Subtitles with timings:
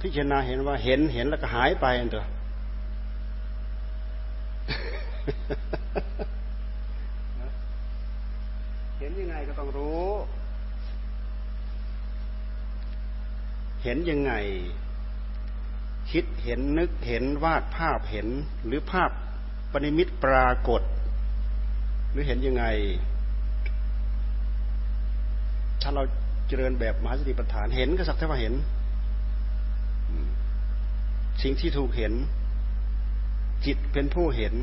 [0.00, 2.26] พิจารณาเห็นว่าเห็นเห็นแล้วก็หายไปอันเถอะ
[8.98, 10.08] เห็นยังไงก็ต้องรู้
[13.82, 14.32] เห็นยังไง
[16.10, 18.28] คิดเห็นนึกเห็นวาดภาพเห็น
[18.66, 19.10] หรือภาพ
[19.72, 20.82] ปณิมิตปรากฏ
[22.10, 22.64] หรือเห็นยังไง
[25.82, 26.02] ถ้าเรา
[26.48, 28.54] เจริญแบบมหาสติปัฏฐานเห็นก็สักแต่ว่าเห็น
[31.42, 32.12] สิ่งที่ถูกเห็น
[33.66, 34.54] จิตเป็นผู้เห็น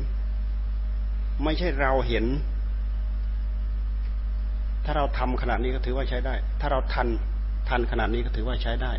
[1.44, 2.24] ไม่ใช่เราเห็น
[4.84, 7.08] ถ้าเราทำขนาดนี้ก็ถือว่าใช้ได้ ถ้าเราทัน
[7.68, 8.92] ทันขนาดนี้ก็ถือว่าใช้ได้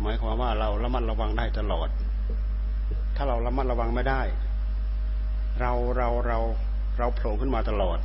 [0.00, 1.88] หมายความว่าเราระมัดระวังได้ตลอด
[3.16, 4.22] ถ้าเราระมัดระวังไม่ได้
[5.60, 6.38] เราเราเรา
[6.98, 7.98] เราโผล่ขึ้นมาตลอด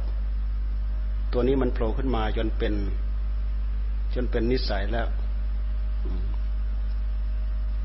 [1.34, 2.74] ตัวนี้มันโผล่ขึ้นมาจนเป็น
[4.16, 5.08] จนเป็นนิสัยแล้ว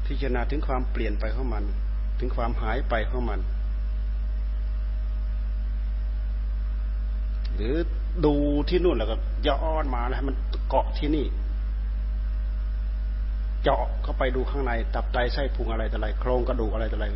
[0.07, 1.65] พิจารณาถึงความเปลี่ยนไปของมัน
[2.19, 3.41] ถึงความหายไปของมัน
[7.55, 7.75] หรือ
[8.25, 8.35] ดู
[8.69, 9.17] ที่นู่นแล้วก็
[9.47, 10.37] ย้อนมาแล้วมัน
[10.69, 11.27] เกาะที่นี่
[13.63, 17.07] เจาะเข้าไปดูข้างใน ตับไตไส้พุงอะไรต่อะไรโครงกระดูกอะไรต่อะไร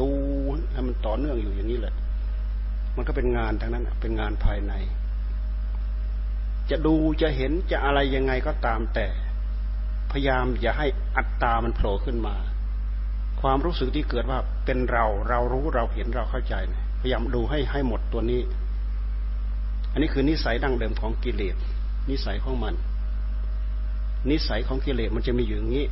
[0.00, 0.08] ดู
[0.72, 1.94] ให้มันต่อเนื่องอยู่อย่างนี้แหละ
[2.96, 4.72] มันก็เป็นงานทั้งนั้นเป็นงานภายใน
[6.70, 9.06] จะดูจะเห็นจะอะไรยังไงก็ตามแต่
[10.12, 12.36] พยายามอย่าให้อัตตามันโผล่ขึ้นมา
[13.40, 16.54] ความรู้สึกที่เกิดว่าเป็นเราเรารู้เราเห็นเราเข้าใจ
[17.00, 18.40] พยายามดูให้ให้หมดตัวนี้
[19.92, 21.56] อันนี้คือนิสัยดั้งเดิมของกิเลส
[22.10, 22.74] นิสัยของมัน
[24.30, 25.86] นิสัยของกิเลสมันจะมีอยู่อย่างนี้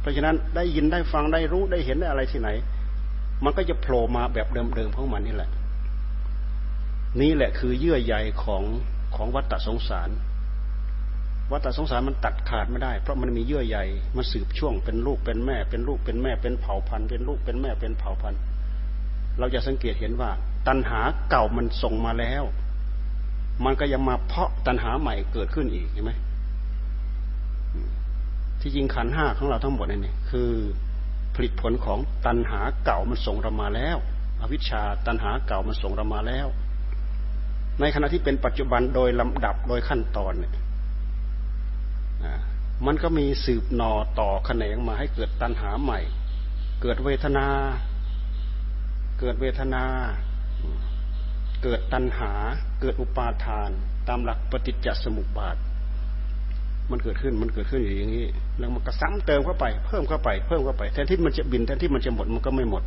[0.00, 2.48] เพราะฉะนั้นได้ยินได้ฟังได้รู้ได้เห็นได้อะไรที่ไหน
[3.44, 5.50] มันก็จะโผล่มาแบบเดิมๆของมันนี่แหละ
[7.20, 8.62] นี่แหละคือเยื่อใยของ
[9.16, 10.08] ของวัฏสงสาร
[11.52, 13.78] วัฏสงสารมันตัดขาดไม่ได้ เพราะมันมีเยื่อใย
[14.16, 18.40] มันสืบช่วงเป็นลูกเป็นแม่ เป็นลูกเป็นแม่เป็นเผ่าพันธุ์เป็นลูกเป็นแม่เป็นเผ่าพันธุ์
[19.38, 20.30] เราจะสังเกตเห็นว่า
[20.68, 21.00] ตัณหา
[21.30, 22.44] เก่ามันส่งมาแล้ว
[23.64, 26.12] มันก็ยังมาเพาะตัณหาใหม่เกิดขึ้นอีกเห็นไหม
[28.60, 30.50] ที่จริงขันห้าของเราทั้งหมดนี่คือ
[31.34, 33.96] ผลิตผลของตัณหาเก่ามันส่งเรามาแล้ว
[34.40, 36.46] อวิชชาตัณหาเก่ามันส่งเรามาแล้ว
[37.80, 40.52] ในขณะที่เป็นปัจจุบันโดยลำดับโดยขั้นตอนเนี่ย
[42.86, 46.00] มันก็มีสืบหนอต่อแขนงมาให้เกิดตัณหาใหม่
[46.82, 47.46] เกิดเวทนา
[49.20, 49.84] เกิดเวทนา
[51.62, 52.32] เกิดตัณหา
[52.80, 53.70] เกิดอุปาทาน
[54.08, 55.56] ตามหลักปฏิจจสมุปบาท
[56.90, 58.26] มันเกิดขึ้น มันเกิดขึ้นอยู่อย่างนี้
[58.58, 62.82] แล้วมันก็ซ้ำเติมเข้าไป เพิ่มเข้าไป เพิ่มเข้าไป แทนที่มันจะบิน แทนที่มันจะหมด มันก็ไม่หมด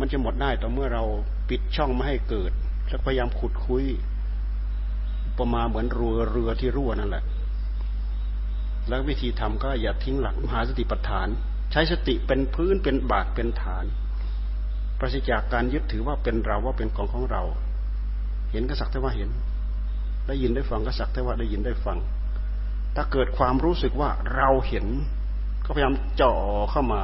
[0.00, 1.04] มันจะหมดได้ต่อเมื่อเรา
[1.48, 2.52] ปิดช่องไม่ให้เกิด
[2.88, 3.84] แล้วพยายามขุดคุย
[5.38, 7.24] ประมาเหมือนเรือเรือที่รั่วนั่นแหละ
[8.88, 11.28] แล้ววิธีทำก็อย่าทิ้งหลักมหาสติปัฏฐาน
[11.72, 13.84] ใช้สติเป็นพื้นเป็นบาทเป็นฐาน
[14.98, 17.42] ปราศจากการยึดถือว่าเป็นเราว่าเป็นของของเรา
[18.52, 19.30] เห็นก็สักแต่ว่าเห็น
[20.26, 21.98] ได้ยินได้ฟังก็สักแต่ว่าได้ยินได้ฟัง
[22.96, 24.86] ถ้าเกิดความรู้สึกว่าเราเห็น
[25.64, 26.34] ก็พยายามจ่อ
[26.70, 27.02] เข้ามา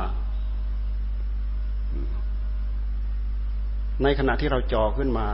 [4.03, 5.29] ในขณะที่เราจ่อขึ้นมา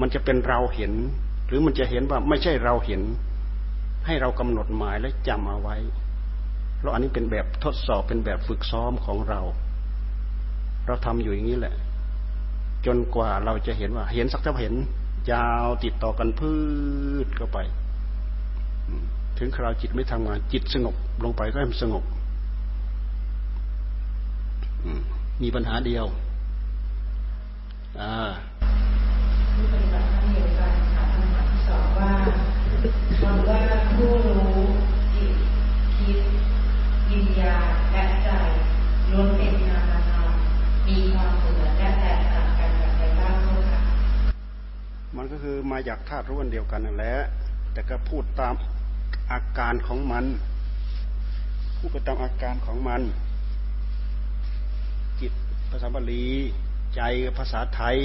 [0.00, 0.92] มันจะเป็นเราเห็น
[1.52, 3.02] รือมันจะเห็นว่าไม่ใช่เราเห็น
[4.06, 5.76] ให้เรากำหนดหมายและจำเอาไว้
[6.76, 9.40] เพราะอันนี้เป็นแบบทดสอบเป็นแบบฝึกซ้อมของเรา
[10.86, 11.74] เราทำอยู่อย่างนี้แหละ
[12.86, 14.74] จนกว่าเราจะเห็นว่า เห็นสักเท่าเห็น
[15.32, 16.52] ยาวติดต่อกันพื
[17.24, 17.58] ชเข้าไป
[19.38, 22.04] ถึงคราวจิตไม่ทำงานจิตสงบ ลงไปก็ให้มันสงบ
[25.42, 26.06] มีปัญหาเดียว
[28.00, 28.14] อ่า
[45.24, 47.16] มันก็คือมาจากธาตุรู้อันเดียวกันนั่นแหละ
[47.72, 48.54] แต่ก็พูดตาม
[49.32, 50.24] อาการของมัน
[51.78, 53.02] พูดไปตามอาการของมัน
[55.20, 55.32] จิต
[55.70, 56.26] ภาษาบาลี
[56.96, 57.02] ใจ
[57.38, 57.98] ภาษาไทย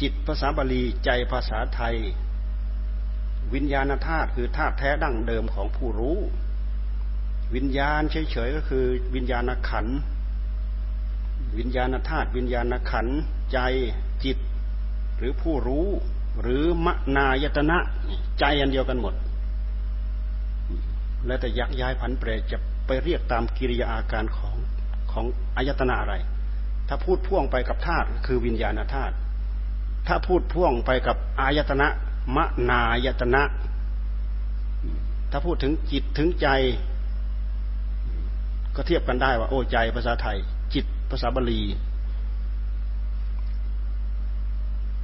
[0.00, 1.94] จิตภาษาบาลีใจภาษาไทย
[3.54, 6.18] วิญญาณธาตุคือธาตุแท้ดั้งเดิมของผู้รู้
[7.54, 8.84] วิญญาณเฉยๆก็คือ
[9.14, 9.86] วิญญาณขัน
[11.58, 13.06] วิญญาณธาตุวิญญาณขัน
[13.52, 13.58] ใจ
[14.26, 14.38] จิต
[15.18, 15.86] หรือผู้รู้
[16.40, 17.78] หรือมนายตนะ
[18.38, 19.14] ใจอันเดียวกันหมด
[21.26, 24.56] แล้วแต่ยักย้ายผันเปรจะไปเรียกตามกิริยาอาการของ
[25.12, 25.24] ของ
[25.56, 26.14] อายตนะอะไร
[26.88, 29.14] ถ้าพูดพ่วงไปกับธาตุคือวิญญาณธาตุ
[30.06, 31.88] ถ้าพูดพ่วงไปกับอายตนะ
[32.36, 32.38] ม
[32.70, 33.42] นายตนะ
[35.30, 36.48] ถ้าพูดถึงจิตถึงใจ
[38.76, 40.38] ก็เทียบกันได้ว่า โอ้ใจภาษาไทย
[40.74, 41.62] จิตภาษาบาลี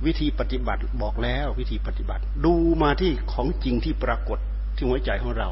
[0.06, 4.38] วิธีปฏิบัติบอกแล้ววิธีปฏิบัติ ดูมาที่ของจริงที่ปรากฏ
[4.76, 5.48] ที่หัวใจของเรา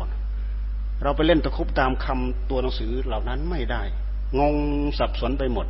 [1.03, 3.83] เราไปเล่นตะคุบตามคำตัวหนังสือเหล่านั้นไม่ได้
[4.41, 4.57] งง
[4.99, 5.67] สับสนไปหมด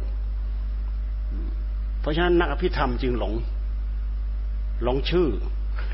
[2.00, 3.32] เพราะฉะนั้นนักอภิธรรมจึงหลง
[4.84, 5.28] หลงชื่อ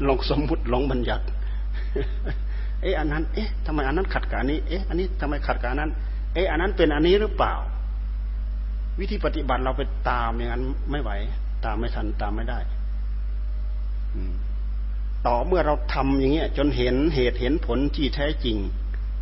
[0.05, 1.25] หลงสมมุติหลงบัญญัติ
[2.83, 5.91] เอ๊ะอันนั้น เอ๊ะทำไมอันนั้นขัดกับอันนี้ เอ๊ะอันนี้ทำไมขัดกับอันนั้น
[6.35, 7.55] เอ๊ะอันนั้นเป็นอันนี้หรือเปล่า
[9.01, 11.11] วิธีปฏิบัติเราไปตามอย่างนั้นไม่ไหว
[11.65, 12.59] ตามไม่ทันตามไม่ได้
[15.27, 18.57] ต่อเมื่อเราทำอย่างเงี้ย จนเห็นเหตุเห็นผลที่แท้จริง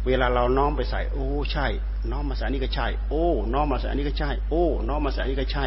[0.07, 1.67] เวลาเราน้อมไปใส่ โอ้ ใช่
[2.11, 5.65] น้อมมาใส่นี่ก็ใช่ โอ้น้อมมาใส่นี่ก็ใช่ โอ้น้อมมาใส่นี่ก็ใช่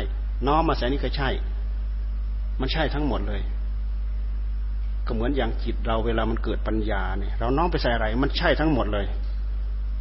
[0.48, 1.30] น้อมมาใส่นี่ก็ใช่
[2.60, 3.42] มันใช่ทั้งหมดเลย
[5.08, 9.06] ก็เหมือนอย่างจิตเราเวลามันเกิดปัญญาเนี่ย เราน้อมไปใส่อะไร มันใช่ทั้งหมดเลย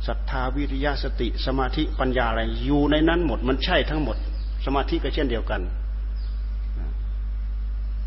[0.06, 4.16] ศรัทธาวิริยะสติ สมาธิปัญญาอะไรอยู่ในนั้นหมด มันใช่ทั้งหมด
[4.64, 5.60] สมาธิก็เช่นเดียวกัน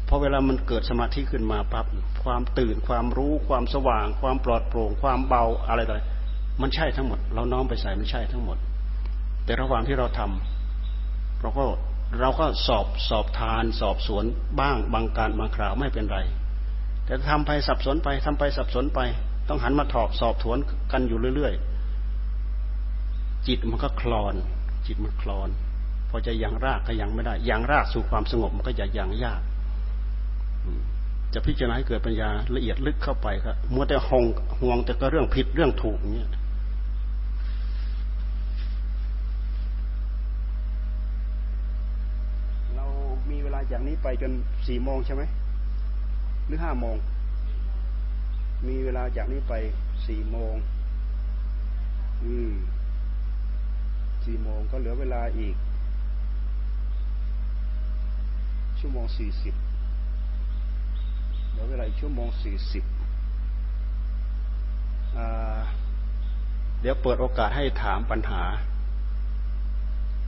[0.08, 1.86] พอเวลามันเกิดสมาธิขึ้นมาปั๊บ
[2.24, 6.02] ความตื่นความรู้ความสว่าง ความปลอดโปร่ง ความเบาอะไรต่ออะไร
[6.62, 8.58] มันใช่ทั้งหมด เราน้อมไปใส่มันใช่ทั้งหมด
[9.46, 11.66] แต่ระหว่างที่เราทำเราก็
[12.20, 14.24] เราก็สอบสอบทานสอบสวน
[14.60, 16.20] บ้างบางการบางคราวไม่เป็นไร
[17.06, 19.00] แต่ทำไปสับสนไปทำไปสับสนไป
[19.48, 20.58] ต้องหันมาถอบสอบถวน
[20.92, 24.36] กันอยู่เรื่อยๆจิตมันก็คลอน
[24.86, 25.50] จิตมันคลอน
[26.10, 29.42] พอจะยังรากก็ยังไม่ได้ยังรากสู่ความสงบมันก็จะยังยาก
[31.34, 34.24] จะพิจารณาให้เกิดปัญญาละเอียดลึกเข้าไปครับมัวแต่หง
[34.60, 36.30] ห่วงแต่ก็เรื่องผิดเรื่องถูกเนี่ย
[42.76, 42.86] เรา
[43.30, 44.32] มีเวลาจากนี้ไปจน
[44.68, 45.24] สี่โมงใช่ไหม
[46.48, 46.96] หรือห้าโมง
[48.68, 49.54] มีเวลาจากนี้ไป
[50.08, 50.56] สี่โมง
[52.24, 52.54] อืม
[54.26, 55.56] สี่โมงก็เหลือเวลาอีก
[58.80, 59.54] ชั่วโมงสี่สิบ
[61.58, 62.84] ลือเวลาอีกชั่วโมงสี่สิบ
[66.82, 68.44] เดี๋ยวเปิดโอกาสให้ถามปัญหา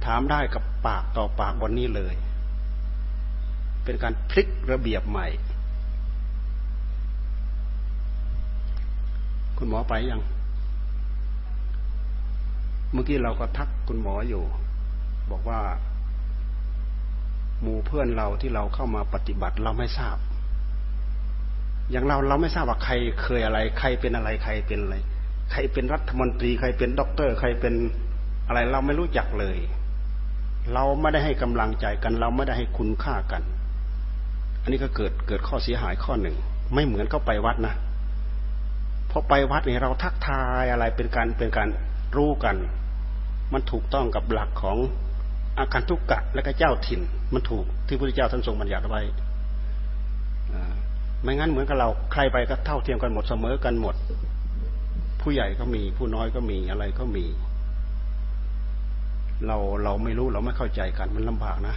[0.05, 2.15] ถามได้กับปากต่อปากวันนี้เลย
[3.83, 5.27] เป็นการพลิกระเบียบใหม่
[9.57, 10.21] คุณหมอไปยัง
[12.91, 14.43] เมื่อกี้เราก็ทักคุณหมออยู่
[15.31, 15.61] บอกว่า
[17.61, 20.17] หมู่เพื่อนเราที่เราเข้ามาปฏิบัติเราไม่ทราบ
[21.91, 24.95] อย่างเราเราไม่ทราบว่าใครเคยอะไร ใครเป็นอะไรใครเป็นอะไร
[25.51, 27.73] ใครเป็นรัฐมนตรี ใครเป็นด็อกเตอร์ ใครเป็น
[28.47, 29.57] อะไร เราไม่รู้จักเลย
[30.73, 33.43] เราไม่ได้ให้กำลังใจกัน เราไม่ได้ให้คุณค่ากัน
[34.61, 36.35] อันนี้ก็เกิดเกิดข้อเสียหายข้อหนึ่ง
[36.73, 37.73] ไม่เหมือนเข้าไปวัดนะ
[39.11, 41.69] พอไปวัดเนี่ยเราทักทายอะไรเป็นการเป็นการ
[42.17, 42.55] รู้กัน
[43.53, 44.77] มันถูกต้องกับหลักของ
[45.59, 47.01] อาการทุกกะและก็เจ้าถิ่น
[47.33, 49.01] มันถูกที่พระพุทธเจ้าท่านทรงบัญญัติไว้
[51.21, 53.95] ไม่งั้นเหมือนกับเราใครไปก็เท่าเทียมกันหมดเสมอกันหมด
[55.21, 57.25] ผู้ใหญ่ก็มี ผู้น้อยก็มีอะไรก็มี
[59.45, 61.75] เราเราไม่รู้เราไม่เข้าใจกันมันลำบากนะ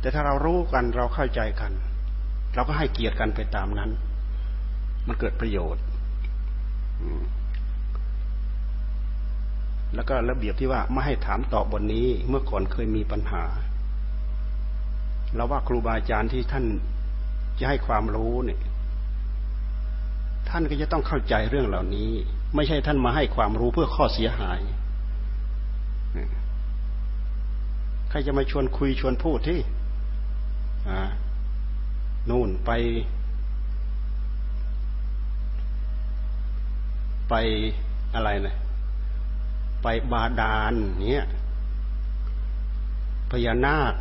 [0.00, 1.72] แต่ถ้าเรารู้กันเราเข้าใจกัน
[2.54, 3.90] เราก็ให้เกียรติกันไปตามนั้น
[5.06, 5.84] มันเกิดประโยชน์
[9.94, 13.44] แล้วก็ระเบียบที่ว่าไม่ให้ถามตอบบนนี้เมื่อก่อนเคยมีปัญหา
[15.34, 16.64] เราว่าครูบาอาจารย์ที่ท่าน
[17.58, 18.60] จะให้ความรู้เนี่ย
[20.48, 22.10] ท่านก็จะต้องเข้าใจเรื่องเหล่านี้
[22.54, 24.60] ไม่ใช่ท่านมาให้ความรู้เพื่อข้อเสียหาย
[28.10, 29.60] ใครจะมาชวนคุยชวนพูดที่
[32.30, 32.70] นู่นไป
[37.28, 37.34] ไป
[38.14, 38.56] อะไรนะ
[39.82, 40.74] ไปบาดาล
[41.10, 41.26] เนี่ย
[43.30, 43.94] พญานาค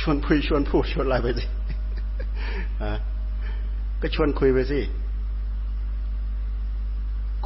[0.00, 1.44] ชวนคุยชวนพูดชวนอะไรไปสิ
[4.00, 4.80] ก็ชวนคุยไปสิ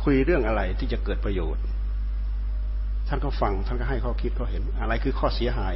[0.03, 1.65] คุยเรื่องอะไรที่จะเกิดประโยชน์
[3.09, 5.75] ท่านก็ฟัง ท่านก็ให้ข้อคิดก็เห็น อะไรคือข้อเสียหาย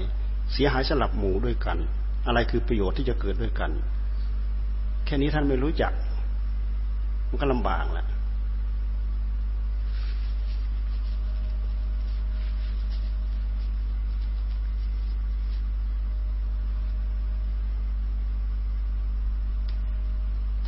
[0.53, 1.79] เสียหายสลับหมู่ด้วยกัน
[2.27, 3.71] อะไรคือประโยชน์ที่จะเกิดด้วยกัน
[5.05, 5.93] แค่นี้ท่านไม่รู้จัก
[7.29, 8.07] มันก็ลำบากแหละ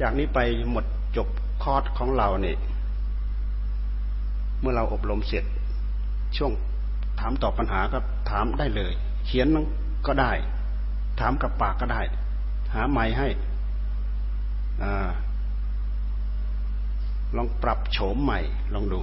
[0.00, 0.38] จากนี้ไป
[0.70, 0.84] หมด
[1.16, 1.28] จบ
[1.62, 2.56] คอร์สของเราเนี่ย
[4.60, 5.44] เมื่อเราอบรมเสร็จ
[6.36, 6.52] ช่วง
[7.20, 7.98] ถามตอบปัญหาก็
[8.30, 8.92] ถามได้เลย
[9.26, 9.46] เขียน
[10.06, 10.32] ก็ได้
[11.20, 12.02] ถามกับปากก็ได้
[12.74, 13.28] หาไม้ให้
[17.36, 18.40] ลองปรับโฉมใหม่
[18.74, 19.00] ลองดู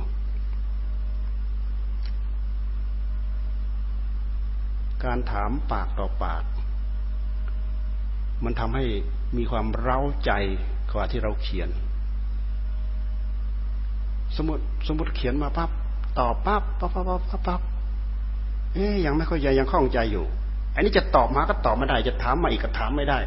[5.04, 6.44] การถามปากต่อปาก
[8.44, 8.86] มันทำให้
[9.38, 10.32] มีความเร้าใจ
[10.94, 11.70] กว่าที่เราเขียน
[14.36, 15.70] สมมติสมมติเขียนมาปั๊บ
[16.20, 17.62] ตอบปั๊บปั๊บปั๊บปั๊บปั๊บ
[18.74, 20.26] เอ๊ยยังไม่ค่อยใจยังคล่องใจอยู่
[20.76, 23.20] อันนี้จะตอบมาก็ตอบไม่ได้ จะถามมาอีกก็ถามไม่ได้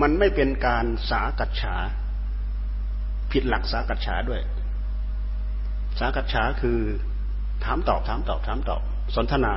[0.00, 1.74] มันไม่เป็นการสากัดฉา
[3.32, 4.40] ผิดหลักสากัดฉาด้วย
[5.98, 6.78] สากัดฉาคือ
[7.64, 8.82] ถามตอบถามตอบถามตอบ
[9.14, 9.54] สนทนา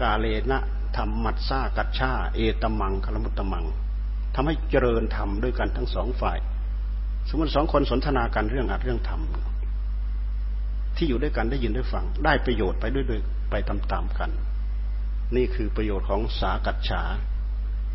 [0.00, 0.60] กาเลนะ
[0.96, 3.64] ธรรมมัดซากัดชาเอตมังคลมุตตมัง
[4.34, 6.38] ทำให้เจริญธรรมด้วยกันทั้งสองฝ่าย
[7.28, 9.20] สมมติสองคนสนทนากันเรื่องอัดเรื่องธรรม
[10.96, 14.30] ที่อยู่ด้วยกันได้ยินได้ฟัง ได้ประโยชน์ไปด้วยยไปตามๆกัน
[15.36, 17.02] นี่คือประโยชน์ของสากัดฉา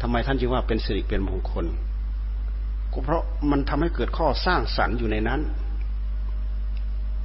[0.02, 1.66] ทำไมท่านจึงว่าเป็นสิริเป็นมงคล
[2.92, 5.42] ก็เพราะมันทำให้เกิดข้อสร้างสรรค์อยู่ในนั้น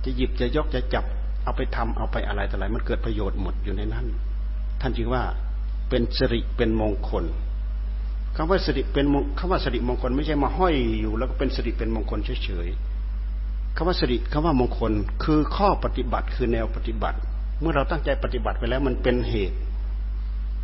[0.05, 1.05] จะหยิบจะยกจะจับ
[1.45, 4.07] เอาไปทำเอาไปอะไรแต่อะไรมันเกิดประโยชน์หมดอยู่ในนั้น
[4.81, 5.23] ท่านจึงว่า
[5.91, 7.25] เป็นสิริเป็นมงคล
[8.37, 9.07] คำว่าสิริเป็น
[9.39, 14.93] คำว่าสิริมงคล ไม่ใช่มาห้อยอยู่ แล้วก็เป็นสิริเป็นมงคลเฉยๆคำว่าสิริคำว่ามงคล
[15.25, 17.19] คือข้อปฏิบัติคือแนวปฏิบัติ
[17.61, 19.59] เมื่อเราตั้งใจปฏิบัติไปแล้วมันเป็นเหตุ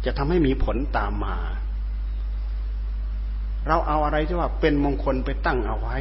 [0.04, 1.36] จะทำให้มีผลตามมา
[3.68, 5.96] เราเอาอะไรที่ว่าเป็นมงคลไปตั้งเอาไว้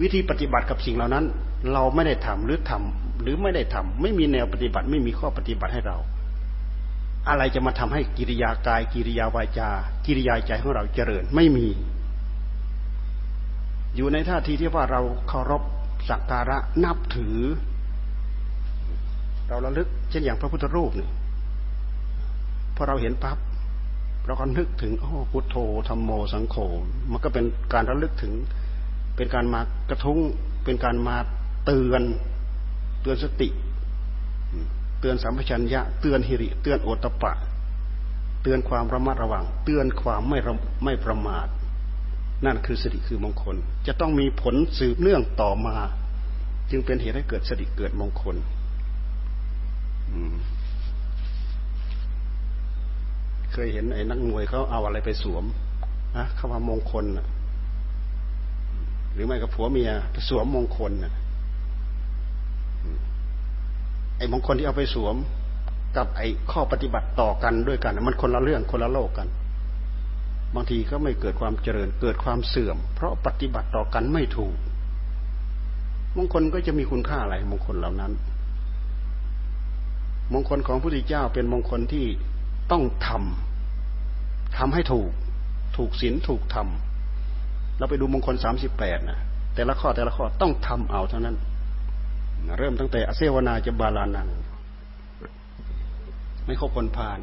[0.00, 1.24] วิธีปฏิบัติกับสิ่งเหล่านั้น
[1.72, 5.96] เราไม่ได้ทำหรือทำหรือไม่ได้ทำไม่มีแนวปฏิบัติ ไม่มีข้อปฏิบัติให้เรา
[7.28, 9.70] อะไรจะมาทำให้กิริยากาย กิริยาวาจา
[10.06, 11.68] กิริยาใจของเราเจริญไม่มี
[13.96, 15.62] อยู่ในท่าทีที่ว่าเราเคารพ
[16.08, 17.38] สักการะนับถือ
[19.48, 21.08] เราระลึกเช่นอย่างพระพุทธรูปนี่
[22.76, 23.38] พอเราเห็นปั๊บ
[24.26, 25.56] เราก็นึกถึงโอ้พุทโธ
[25.88, 26.56] ธรรมโมสังโฆ
[27.10, 28.32] มันก็เป็นการระลึกถึง
[29.16, 30.18] เป็นการมากระทุ้ง
[30.64, 31.16] เป็นการมา
[31.64, 32.02] เตือน
[33.02, 33.48] เตือนสติ
[35.04, 37.32] ตือนสัมปชัญญะ เตือนหิริ เตือนโอตปะ
[38.42, 40.38] เตือนความระมัดระวัง เตือนความไม่
[40.84, 41.46] ไม่ประมาท
[42.44, 43.56] นั่นคือสติคือมงคล
[43.86, 45.76] จะต้องมีผลสืบเนื่องต่อมา
[46.70, 48.36] จึงเป็นเหตุให้เกิดสติเกิดมงคล
[53.52, 55.44] เคยเห็นไอ้นักมวยเขาเอาอะไรไปสวม
[56.16, 57.04] นะคำว่ามงคล
[59.12, 59.90] หรือไม่กับผัวเมีย
[60.28, 61.12] สวมมงคลนะ
[64.18, 65.16] ไอ้มงคลที่เอาไปสวม
[65.96, 69.28] กับไอ้ข้อปฏิบัติต่อกันด้วยกัน มันคนละเรื่องคนละโลกกัน
[70.54, 74.56] บางทีก็ไม่เกิดความเจริญเกิดความเสื่อม เพราะปฏิบัติต่อกันไม่ถูก
[76.16, 78.12] มงคลก็จะมีคุณค่าอะไรมงคลเหล่านั้น
[80.32, 82.06] มงคลของพระพุทธเจ้าเป็นมงคลที่
[82.72, 85.10] ต้องทำทำให้ถูก
[85.76, 86.68] ถูกศีลถูกธรรม
[87.78, 89.18] เราไปดูมงคลสามสิบแปดนะ
[89.54, 91.36] แต่ละข้อแต่ละข้อต้องทำเอาเท่านั้น
[92.58, 94.28] เริ่มตั้งแต่อเซวนาจะบาลานัง
[96.44, 97.20] ไม่ครบคนพาน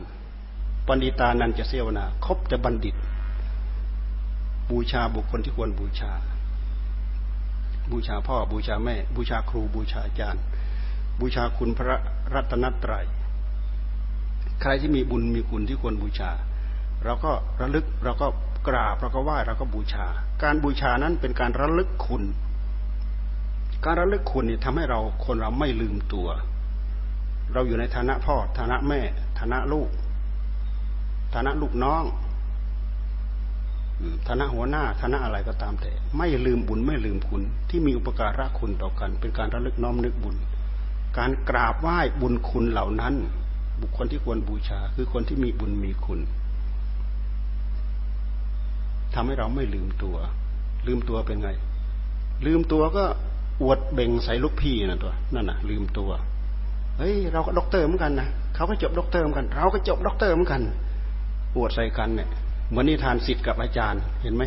[0.88, 2.96] ปณิตานันจะเสวนาครบแต่บัณฑิต
[4.70, 6.12] บูชาบุคคลที่ควรบูชา
[7.92, 10.44] บูชาพ่อบูชาแม่ บูชาครูบูชาอาจารย์
[11.20, 11.98] บูชาคุณพระ
[12.34, 13.06] รัตนตรัย
[14.62, 16.32] ใครที่มีบุญมีคุณที่ควรบูชา
[17.04, 18.28] เราก็ระลึกเราก็
[18.68, 20.08] กราบเราก็ไหว้เราก็บูชา
[20.44, 22.24] การบูชานั้นเป็นการระลึกคุณ
[23.86, 26.28] การระลึกคุณนี่ทำให้เราคนเราไม่ลืมตัว
[27.54, 29.02] เราอยู่ในฐานะพ่อฐานะแม่
[29.40, 29.90] ฐานะลูก
[31.34, 32.04] ฐานะลูกน้อง
[34.28, 40.36] ฐานะหัวหน้าฐานะอะไรก็ตามแต่ ไม่ลืมบุญไม่ลืมคุณ ที่มีอุปการะคุณต่อกัน เป็นการระลึกน้อมนึกบุญ
[41.18, 43.16] การกราบไหว้บุญคุณเหล่านั้น
[43.82, 46.20] บุคคลที่ควรบูชา คือคนที่มีบุญมีคุณ
[49.14, 50.16] ทำให้เราไม่ลืมตัว
[50.88, 51.50] ลืมตัวเป็นไง
[52.46, 53.06] ลืมตัวก็
[53.62, 56.12] อวดเบ่งใส่ลูกพี่นั่นตัวนั่นน่ะ ลืมตัว
[56.98, 60.62] เฮ้ยเราก็ด็อกเตอร์เหมือนกันนะเขาก็จบด็อกเตอร์เหมือนกัน เราก็จบด็อกเตอร์เหมือนกัน
[61.56, 62.30] อวดใส่กันเนี่ย
[62.70, 64.44] เหมือนนิทานศิษย์กับอาจารย์เห็นไหม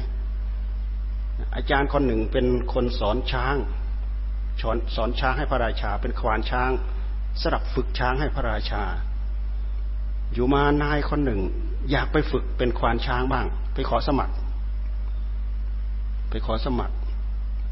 [1.57, 3.57] อาจารย์คนหนึ่งเป็นคนสอนช้าง
[4.63, 6.71] สอนสอนช้างให้พระราชา เป็นควานช้าง
[7.41, 8.83] สลับฝึกช้างให้พระราชา
[10.33, 11.41] อยู่มานายคนหนึ่ง
[11.91, 14.35] อยากไปฝึกเป็นควานช้างบ้าง ไปขอสมัคร
[16.31, 16.95] ไปขอสมัคร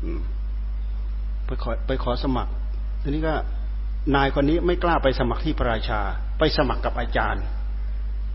[0.02, 0.20] อืม
[1.46, 2.52] ไปขอไปขอสมัคร
[3.02, 3.34] ทีนี้ก็
[4.14, 6.00] นายคนนี้ไม่กล้าไปสมัครที่พระราชา
[6.38, 7.44] ไปสมัครกับอาจารย์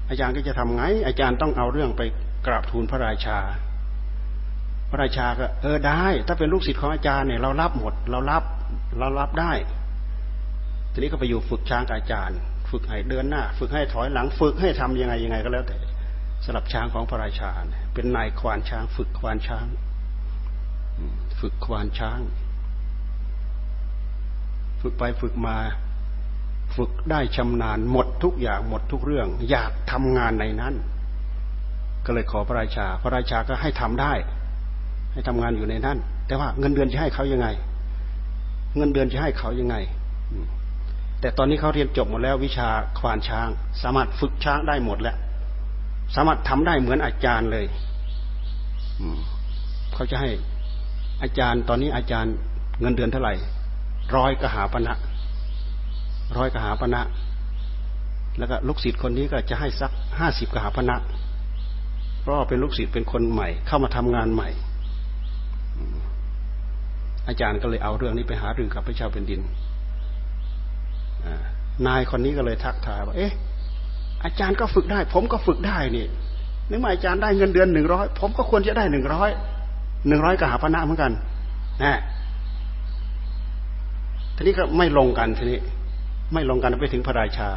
[0.09, 2.01] อาจารย์ก็จะทำไง อาจารย์ต้องเอาเรื่องไป
[2.47, 3.39] กราบทูลพระราชา
[4.91, 8.43] พระราชาก็ เออได้ ถ้าเป็นลูกศิษย์ของอาจารย์เนี่ยเรารับหมด เรารับ
[8.99, 9.53] เรารับได้
[10.91, 12.37] ทีนี้ก็ไปอยู่ฝึกช้างกับอาจารย์
[12.71, 15.77] ฝึกให้เดินหน้า ฝึกให้ถอยหลัง ฝึกให้ทํำยังไงยังไงก็แล้วแต่
[16.45, 17.51] สลับช้างของพระราชา
[17.93, 19.65] เป็นนายควานช้าง ฝึกควานช้าง
[21.39, 22.19] ฝึกควานช้าง
[24.87, 25.57] ฝึกไปฝึกมา
[26.75, 30.73] ฝึกได้ชำนาญหมดทุกอย่างหมดทุกเรื่อง อยากทำงานในนั้น
[32.05, 34.13] ก็เลยขอพระราชา พระราชาก็ให้ทำได้
[35.13, 37.47] ให้ทำงานอยู่ในนั้น แต่ว่าเงินเดือนจะให้เขายังไง
[38.77, 39.75] เงินเดือนจะให้เขายังไง
[41.21, 42.67] แต่ตอนนี้เขาเรียนจบหมดแล้ววิชา
[42.99, 43.49] ควานช้าง
[43.81, 45.17] สามารถฝึกช้างได้หมดแล้ว
[46.15, 47.65] สามารถทำได้เหมือนอาจารย์เลย
[49.93, 50.29] เขาจะให้
[51.21, 52.33] อาจารย์ตอนนี้อาจารย์
[52.81, 53.33] เงินเดือนเท่าไหร่
[54.15, 54.95] ร้อยกหาปณะ
[56.37, 57.01] ร้อยกหาปณะ
[58.37, 60.97] แล้วก็ลูกศิษย์คนนี้ก็จะให้สักห้าสิบกหาปณะ
[62.21, 64.49] เพราะเป็นลูกศิษย์เป็นคนใหม่ เข้ามาทำงานใหม่
[67.27, 69.41] อาจารย์ก็เลยเอาเรื่องนี้ไปหารือกับพระเจ้าเป็นดิน
[71.87, 73.31] นายคนนี้ก็เลยทักทายว่าเอ๊ะ
[74.23, 76.05] อาจารย์ก็ฝึกได้ ผมก็ฝึกได้นี่
[76.69, 79.29] นึกว่าอาจารย์ได้เงินเดือนหนึ่งร้อยผมก็ควรจะได้หนึ่งร้อย
[80.07, 81.11] หนึ่งร้อยกหาพนะเหมือนกัน
[81.83, 81.99] นะ
[84.37, 85.59] ทีนี้ก็ไม่ลงกันทีนี้
[86.33, 87.49] ไม่ลงกันไปถึงพระราชา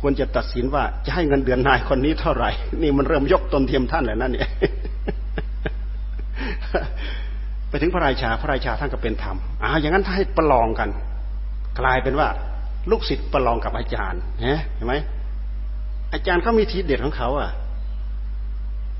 [0.00, 2.50] ควรจะตัดสินว่าจะให้เงินเดือนนายคนนี้เท่าไหร่
[2.82, 4.48] นี่มันเริ่มยกตนเทียมท่านแล้วนั่นเนี่ย
[7.68, 10.88] ไปถึงพระราชาพระราชาท่านก็เป็นธรรมอ้าอย่างนั้นถ้าให้ประลองกัน
[11.80, 12.28] กลายเป็นว่า
[12.90, 14.94] ลูกศิษย์ประลองกับอาจารย์เห็นไหม
[16.12, 17.50] อาจารย์เขามีทีเด็ดของเขาอะ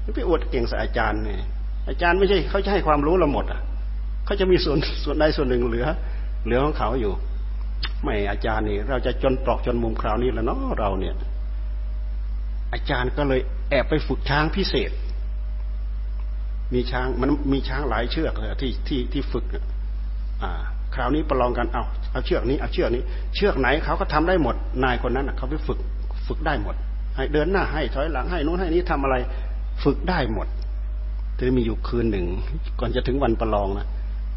[0.03, 1.43] ไม่ไปอวดเก่งใส่อาจารย์เนี่ย
[1.89, 3.61] อาจารย์ไม่ใช่เขาจะให้ความรู้เราหมดอะ
[4.27, 5.87] เขาจะมีส่วนส่วนใดส่วนหนึ่งเหลือ
[6.45, 7.13] เหลือของเขาอยู่
[8.03, 11.15] ไม่อาจารย์นี่ เราจะจนตรอกจนมุมคราวนี้แล้วเนาะเราเนี่ย
[12.73, 14.91] อาจารย์ก็เลยแอบไปฝึกช้างพิเศษ
[16.75, 19.45] มีช้างมันมีช้างหลายเชือกเลยที่ที่ที่ฝึก
[20.43, 20.51] อ่า
[20.95, 21.83] คราวนี้ประลองกันเอา
[22.13, 23.03] เอาเชือกนี้เอาเชือกนี้
[23.35, 25.79] เชือกไหนเขาก็ทำได้หมด นายคนนั้นเขาไปฝึก
[26.27, 26.75] ฝึกได้หมด
[27.17, 29.17] ให้เดินหน้าให้ถอยหลังให้นู้นให้นี้ทำอะไร
[29.85, 30.47] ฝึกได้หมด
[31.37, 32.27] ทีนี้มีอยู่คืนหนึ่ง
[32.81, 33.87] ก่อนจะถึงวันประลองนะ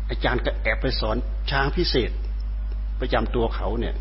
[0.09, 1.15] อาจารย์ก็แอบไปสอน
[1.51, 2.11] ช้างพิเศษ
[2.99, 3.95] ประจำตัวเขาเนี่ย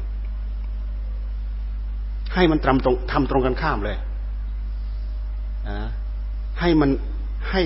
[2.35, 3.97] ให้มันทำตรงทำตรงกันข้ามเลย
[5.69, 5.79] นะ
[6.61, 6.91] ให้มัน
[7.51, 7.63] ให้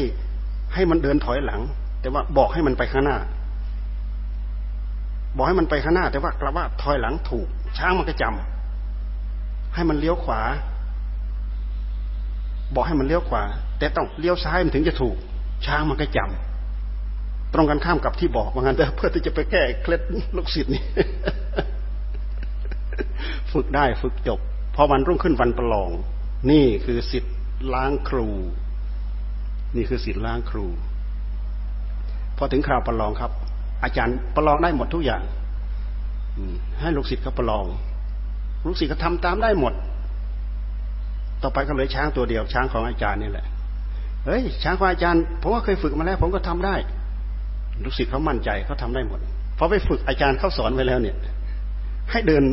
[0.75, 1.61] ให้มันเดินถอยหลัง
[2.01, 3.19] แต่ว่าบอกให้มันไปข้างหน้า
[5.37, 7.47] บอกให้มันไปข้างหน้า แต่ว่ากระว่าถอยหลังถูก
[7.79, 10.41] ช้างมันก็จำให้มันเลี้ยวขวา
[12.75, 13.43] บอกให้มันเลี้ยวขวา
[13.79, 15.17] แต่ต้องเลี้ยวซ้ายมันถึงจะถูก
[15.67, 16.50] ช้างมันก็จำ
[17.55, 20.03] ตรงกันข้ามกับที่บอกว่างั้นแต่เพื่อที่จะไปแก้เคล็ด
[20.37, 20.83] ลูกศิษย์นี่
[23.53, 24.39] ฝึกได้ฝึกจบ
[24.75, 25.91] พอวันรุ่งขึ้นวันประลอง
[26.51, 27.35] นี่คือสิทธิ์
[27.75, 28.29] ล้างครู
[29.77, 30.67] นี่คือสิทธิ์ล้างครู
[32.37, 33.33] พอถึงคราวประลองครับ
[33.85, 35.23] อาจารย์ประลองได้หมดทุกอย่าง
[36.81, 37.65] ให้ลูกศิษย์เขาประลอง
[38.67, 39.75] ลูกศิษย์ก็ทำตามได้หมด
[41.43, 43.47] ต่อไปก็เลยช้างตัวเดียวช้างของอาจารย์นี่แหละ
[44.27, 46.75] เฮ้ยช้างของอาจารย์ผมก็เคยฝึกมาแล้ว ผมก็ทำได้
[47.85, 49.21] ลูกศิษย์เขามั่นใจเขาทาได้หมด
[49.59, 51.17] พอไปฝึกอาจารย์เขาสอนไว้แล้วเนี่ย
[52.11, 52.45] ให้เดิน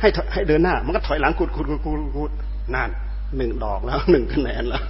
[0.00, 2.32] ให้ให้เดินหน้า มันก็ถอยหลังกุดกุดกุดกุดกุด
[2.74, 2.90] นั่น
[3.36, 4.82] หนึ่งดอกแล้วหนึ่งคะแนนแล้ว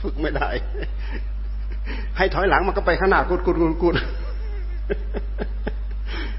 [0.00, 0.48] ฝึกไม่ได้
[2.16, 3.96] ให้ถอยหลังมันก็ไปขนาดกุดกุดกุดกุด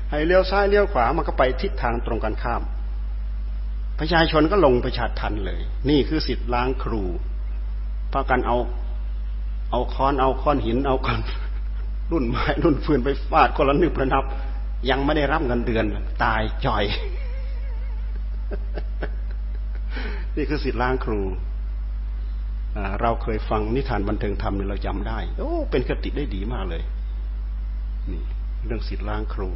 [0.09, 2.61] ให้เลี้ยวซ้ายเลี้ยวขวามันก็ไปทิศทางตรงกันข้าม
[3.99, 7.03] ประชาชนก็ลงประชาทันเลย นี่คือสิทธิ์ล้างครู
[8.13, 8.57] พากันเอา
[9.71, 11.19] เอาค้อนเอาค้อนหินเอากัน
[12.11, 14.23] รุ่นไม้รุ่นฟืนไปฟาดคนละนึกระนับ
[14.89, 15.85] ยังไม่ได้รับเงินเดือน
[16.23, 16.83] ตายจ่อย
[20.35, 21.21] นี่คือสิทธิ์ล้างครู
[23.01, 26.83] เราเคยฟังนิทานบันเทิงธรรมเราจำได้ โอ้ เป็นคติได้ดีมากเลย
[28.11, 28.23] นี่
[28.65, 29.49] เรื่องศีลล้างครู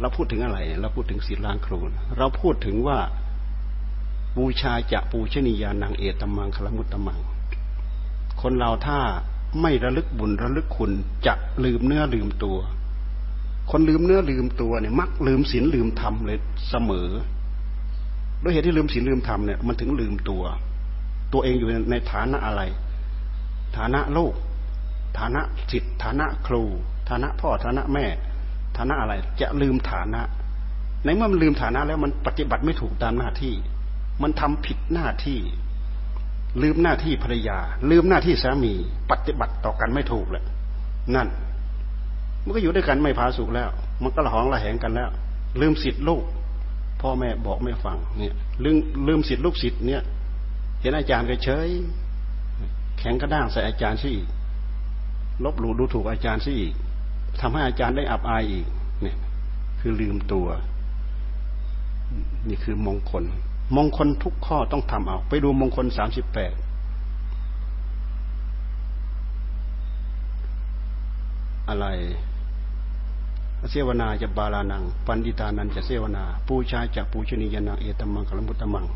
[0.00, 1.78] เราพูดถึงอะไร เราพูดถึงศีลล้างครู
[2.18, 2.98] เราพูดถึงว่า
[4.36, 7.20] บูชาจะปูชนียานังเอตมังคลมุตตมัง
[8.40, 8.98] คนเราถ้า
[9.60, 10.92] ไม่ระลึกบุญระลึกคุณ
[11.26, 12.58] จะลืมเนื้อลืมตัว
[13.70, 16.38] คนลืมเนื้อลืมตัวเนี่ย มักลืมศีลลืมธรรมเลย
[16.70, 17.08] เสมอ
[18.42, 20.42] ด้วยเหตุที่ลืมศีลลืมธรรมเนี่ยมันถึงลืมตัว
[21.32, 22.62] ตัวเองอยู่ในฐานะอะไร
[23.76, 24.34] ฐานะโลก
[25.18, 26.62] ฐานะจิตฐานะครู
[27.08, 28.06] ฐานะพ่อฐานะแม่
[28.76, 30.22] ฐานะอะไร จะลืมฐานะ
[31.04, 33.54] ในเมื่อมันลืมฐานะแล้วมันปฏิบัติไม่ถูกตามหน้าที่
[34.22, 35.38] มันทำผิดหน้าที่
[36.62, 37.58] ลืมหน้าที่ภรรยา
[37.90, 38.72] ลืมหน้าที่สามี
[39.10, 40.44] ปฏิบัติต่อกันไม่ถูกเลย
[41.14, 41.28] นั่น
[42.44, 43.68] มันก็อยู่ด้วยกันไม่พาสุขแล้ว
[44.02, 45.10] มันก็ละหองละแหงกันแล้ว
[45.60, 46.24] ลืมสิทธิ์ลูก
[47.00, 48.76] พ่อแม่บอกไม่ฟังเนี่ย ลืม
[49.08, 50.02] ลืมสิทธิ์ลูกสิทธิ์เนี่ย
[50.80, 51.68] เห็นอาจารย์ก็เฉย
[52.98, 54.28] แข็งกระด้างใส่อาจารย์ซะอีก
[55.44, 56.74] ลบหลู่ดูถูกอาจารย์ซะอีก
[57.40, 58.66] ทำให้อาจารย์ได้อับอายอีก
[59.02, 59.16] เนี่ย
[59.80, 60.46] คือลืมตัว
[62.48, 63.24] นี่คือมงคล
[63.76, 66.52] มงคลทุกข้อต้องทำเอา ไปดูมงคลสามสิบแปด
[71.68, 71.86] อะไร
[73.70, 78.86] เสวนาจะบาลานัง ปันดิตานันจะเสวนา ปูชาจะปูชนียนังเอตมังคลมุตตมัง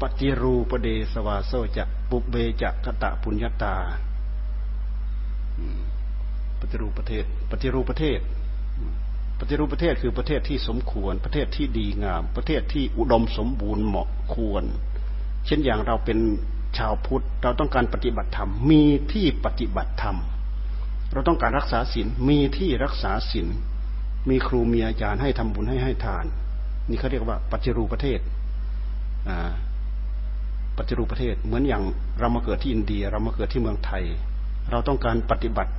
[0.00, 3.74] ปฏิรูปเดสวาโซจะปุเบจะกะตะปุญญาตา
[6.60, 8.20] ปฏิรูปประเทศ ปฏิรูปประเทศ
[9.40, 14.64] ปฏิรูปประเทศคือประเทศที่สมควร ประเทศที่ดีงาม ประเทศที่อุดมสมบูรณ์เหมาะควร
[15.46, 16.18] เช่นอย่างเราเป็น
[16.78, 20.16] ชาวพุทธ เราต้องการปฏิบัติธรรม มีที่ปฏิบัติธรรม
[21.12, 23.48] เราต้องการรักษาศีลมีที่รักษาศีล
[24.28, 26.24] มีครูมีอาจารย์ให้ทำบุญให้ให้ทาน
[26.88, 28.20] นี่เขาเรียกว่าปฏิรูปประเทศ
[30.78, 31.82] ปฏิรูปประเทศเหมือนอย่าง
[32.20, 34.04] เรามาเกิดที่อินเดีย เรามาเกิดที่เมืองไทย
[34.70, 35.72] เราต้องการปฏิบัติ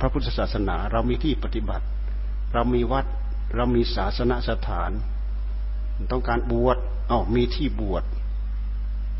[0.00, 1.84] พระพุทธศาสนา เรามีที่ปฏิบัติ
[2.52, 3.06] เรามีวัด
[3.56, 4.90] เรามีศาสนสถาน
[6.12, 6.78] ต้องการบวช
[7.10, 8.04] อ๋อมีที่บวช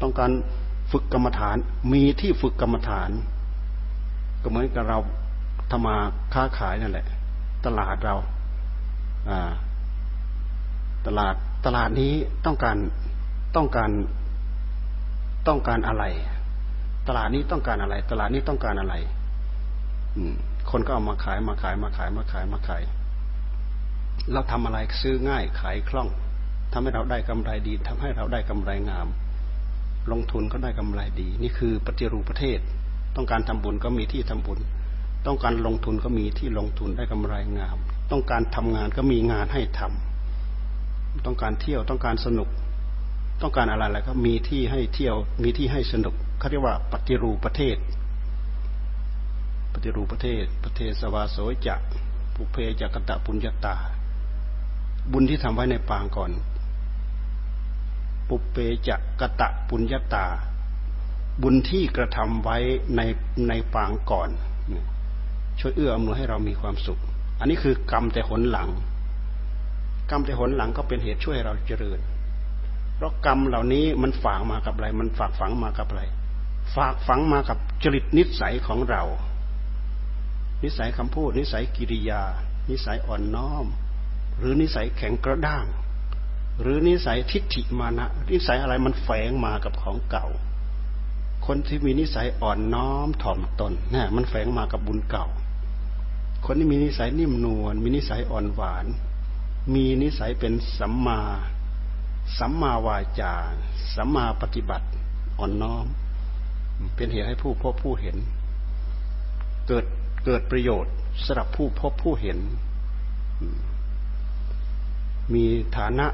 [0.03, 0.31] ต้องการ
[0.93, 1.57] ฝึกกรรมฐาน
[1.93, 3.11] มีที่ฝึกกรรมฐาน
[4.43, 4.99] ก็เหมือนกับเรา
[5.71, 5.97] ทำมา
[6.35, 7.07] ค้าขายนั่นแหละ
[7.67, 8.15] ตลาดเรา
[11.07, 11.35] ตลาด
[11.67, 12.13] ตลาดนี้
[12.47, 12.77] ต้องการ
[13.57, 13.91] ต้องการ
[15.49, 16.05] ต้องการอะไร
[17.09, 18.95] ตลาดนี้ต้องการอะไร ตลาดนี้ต้องการอะไร
[20.17, 20.35] อืม
[20.71, 22.83] คนก็เอามาขายมาขายมาขายมาขายมาขาย
[24.33, 26.09] เราทำอะไรซื้อง่ายขายคล่อง
[26.73, 29.07] ทำให้เราได้กำไรดีทำให้เราได้กำไรงาม
[30.13, 32.59] ลงทุนก็ได้กำไรดี นี่คือปฏิรูปประเทศ
[33.17, 34.61] ต้องการทำบุญก็มีที่ทำบุญ
[35.27, 37.77] ต้องการลงทุนก็มีที่ลงทุนได้กำไรงาม
[38.13, 42.49] ต้องการทำงานก็มีงานให้ทำต้องการเที่ยวต้องการสนุก
[43.43, 47.77] ต้องการอะไรอะไรก็มีที่ให้เที่ยว มีที่ให้สนุกเขาเรียกว่าปฏิรูปประเทศ
[49.73, 51.75] ปฏิรูปประเทศ ประเทศสวาโสจะ
[52.35, 53.77] ปุเพจักตะปุญญาตา
[55.13, 56.31] บุญที่ทำไว้ในปางก่อน
[58.29, 58.57] ปุเพ
[58.89, 60.27] จักะตะปุญญาตา
[61.43, 62.59] บุญที่กระทำไว้
[62.97, 63.01] ใน
[63.49, 64.29] ในปางก่อน
[65.61, 67.01] ช่วยเอื้ออำนวยให้เรามีความสุข
[67.41, 68.69] อันนี้คือกรรมแต่หนหลัง
[70.11, 72.01] กรรมแต่หนหลังก็เป็นเหตุช่วยเราเจริญ
[72.97, 76.03] เพราะกรรมเหล่านี้มันฝากมากับอะไร มันฝากฝังมากับอะไร
[76.77, 79.03] ฝากฝังมากับจริตนิสัยของเรา
[80.63, 82.23] นิสัยคำพูด นิสัยกิริยา
[82.71, 83.67] นิสัยอ่อนน้อม
[84.43, 85.67] หรือนิสัยแข็งกระด้าง
[86.61, 90.27] หรือนิสัยทิฏฐิมานะ นิสัยอะไรมันแฝงมากับของเก่า
[91.47, 95.27] คนที่มีนิสัยอ่อนน้อมถ่อมตนนี่มันแฝงมากับบุญเก่า
[96.47, 98.87] คนที่มีนิสัยนิ่มนวลมีนิสัยอ่อนหวาน
[99.75, 101.21] มีนิสัยเป็นสัมมา
[102.39, 103.35] สัมมาวาจา
[103.95, 104.87] สัมมาปฏิบัติ
[105.39, 105.87] อ่อนน้อม
[106.97, 108.17] เป็นเหตุให้ผู้พบผู้เห็น
[109.69, 109.85] เกิด
[110.25, 110.93] เกิดประโยชน์
[111.25, 112.39] สำหรับผู้พบผู้เห็น
[115.35, 115.45] มี
[115.77, 116.07] ฐานะ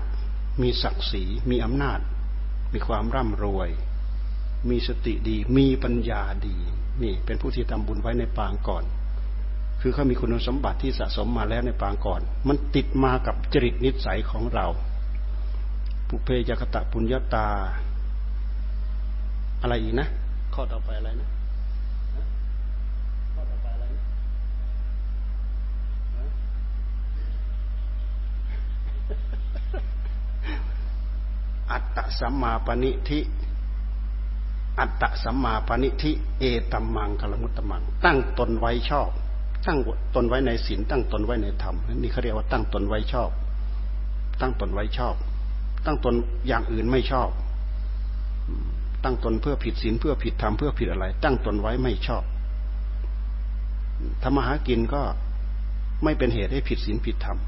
[0.62, 2.00] มีศักดิ์ศรี มีอำนาจ
[2.72, 3.68] มีความร่ำรวย
[4.70, 6.56] มีสติดี มีปัญญาดี
[7.02, 8.84] นี่เป็นผู้ที่ทำบุญไว้ในปางก่อน
[9.80, 14.66] คือเขามีคุณสมบัติที่สะสมมาแล้วในปางก่อน มันติดมากับจริตนิสัยของเรา
[16.08, 17.48] ปุเพยกตะปุญญาตา
[19.62, 20.08] อะไรอีกนะ
[20.54, 21.28] ข้อต่อไปอะไรนะ
[31.70, 33.20] อั ตสัมมาปณิทิ
[34.78, 39.10] อัตตสัมมาปณิทิเอตัมมังคลมุตตมัง ตั้งตนไว้ชอบ
[39.66, 39.78] ตั้ง
[40.14, 43.30] ตนไว้ในศีลตั้งตนไว้ในธรรมนี่เขาเรียกว่าตั้งตนไว้ชอบ
[44.40, 45.14] ตั้งตนไว้ชอบ
[45.84, 46.14] ตั้งตน
[46.48, 47.30] อย่างอื่นไม่ชอบ
[49.04, 52.22] ตั้งตนเพื่อผิดศีลเพื่อผิดธรรมเพื่อผิดอะไร ตั้งตนไว้ไม่ชอบ
[54.22, 55.02] ทำมาหากินก็
[56.04, 57.38] ไม่เป็นเหตุให้ผิดศีลผิดธรรม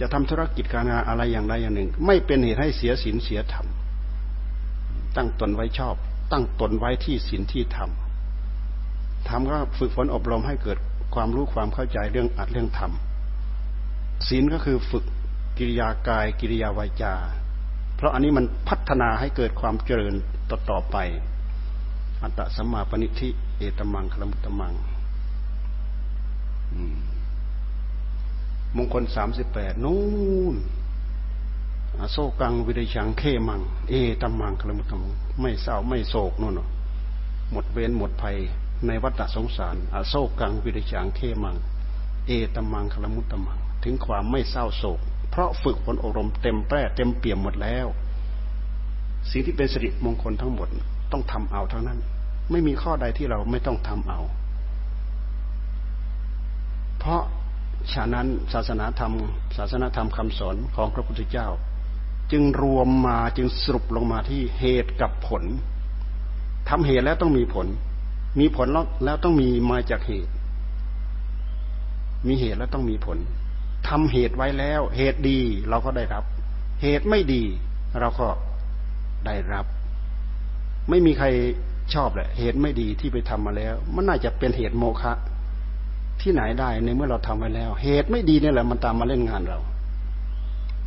[0.00, 3.66] จะทำธุรกิจการงานอะไรอย่างใดอย่างหนึ่ง ไม่เป็นเหตุให้เสียศีลเสียธรรม
[5.16, 5.94] ตั้งตนไว้ชอบ
[6.32, 7.90] ตั้งตนไว้ที่ศีลที่ธรรม
[9.28, 10.78] ทำก็ฝึกฝนอบรมให้เกิด
[11.14, 12.92] ความรู้ความเข้าใจเรื่องอัดเรื่องธรรม
[14.28, 15.04] ศีลก็คือฝึก
[15.58, 17.14] กิริยากายกิริยาวาจา
[17.96, 20.14] เพราะอันนี้มันพัฒนาให้เกิดความเจริญ
[20.50, 20.96] ต่อตอไป
[22.22, 23.28] อัตตสัมมาปณิธิ
[23.58, 24.72] เอตมังคลมุตตมัง
[26.72, 27.11] อืม
[28.76, 30.00] มงคลสามสิบแปดนู่
[30.54, 30.56] น
[32.12, 36.60] โศกังวิริชังเขมัง เอตัมมังคลมุตตมังไม่เศร้าไม่โศกนู่น
[37.52, 38.36] หมดเวรหมดภัย
[38.86, 41.56] ในวัฏสงสารอโศกังวิริชังเขมัง
[42.26, 47.86] เอตัมมังคลมุตตมัง ถึงความไม่เศร้าโศก เพราะฝึกฝนอบรมเต็มแปร่เต็มเปี่ยมหมดแล้ว
[49.30, 50.68] สิ่งที่เป็นสิริมงคลทั้งหมด
[51.12, 51.98] ต้องทำเอาทั้งนั้น
[52.50, 54.20] ไม่มีข้อใดที่เราไม่ต้องทำเอา
[56.98, 57.22] เพราะ
[57.92, 59.12] ฉะนั้นศาสนาธรรม
[59.56, 61.48] ศาสนาธรรมคำสอนของพระพุทธเจ้า
[62.32, 65.42] จึงรวมมาจึงสรุปลงมาที่เหตุกับผล
[66.68, 67.66] ทำเหตุแล้วต้องมีผล
[68.40, 70.32] มีผลแล้วแล้วต้องมีมาจากเหตุ
[72.26, 73.18] มีเหตุแล้วต้องมีผล
[73.88, 76.24] ทำเหตุไว้แล้ว เหตุดีเราก็ได้รับ
[76.82, 77.42] เหตุไม่ดี
[78.00, 78.28] เราก็
[79.26, 79.66] ได้รับ
[80.88, 81.26] ไม่มีใคร
[81.94, 85.12] ชอบแหละ เหตุไม่ดีที่ไปทำมาแล้ว มันน่าจะเป็นเหตุโมฆะ
[86.22, 89.58] ที่ไหนได้ในเมื่อเราทำไว้แล้ว เหตุไม่ดีนี่แหละมันตามมาเล่นงานเรา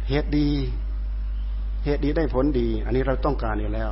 [0.09, 0.49] เหตุดี
[1.85, 3.89] เหตุดีได้ผลดี อันนี้เราต้องการอยู่แล้ว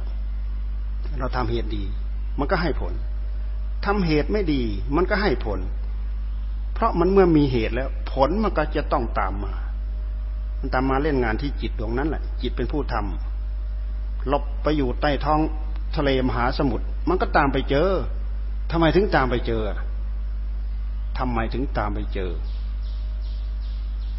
[1.20, 1.84] เราทำเหตุดี
[2.40, 2.94] มันก็ให้ผล
[3.86, 4.62] ทำเหตุไม่ดี
[4.96, 5.60] มันก็ให้ผล
[6.74, 9.54] เพราะมันเมื่อมีเหตุแล้ว ผลมันก็จะต้องตามมา
[10.60, 15.40] มันตามมาเล่นงานที่จิตดวงนั้นแหละ จิตเป็นผู้ทำหลบไปอยู่ใต้ท้อง
[15.96, 17.90] ทะเลมหาสมุทรมันก็ตามไปเจอ
[18.72, 19.62] ทำไมถึงตามไปเจอ
[21.18, 22.32] ทำไมถึงตามไปเจอ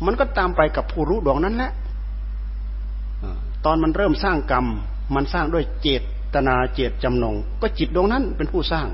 [0.07, 1.73] มันก็ตามไปกับผู้รู้ดวงนั้นแหละ
[3.65, 4.67] ตอนมันเริ่มสร้างกรรม
[5.15, 5.89] มันสร้างด้วยเจ
[6.35, 8.87] ตนาเจตจำนง ก็จิตดวงนั้นเป็นผู้สร้าง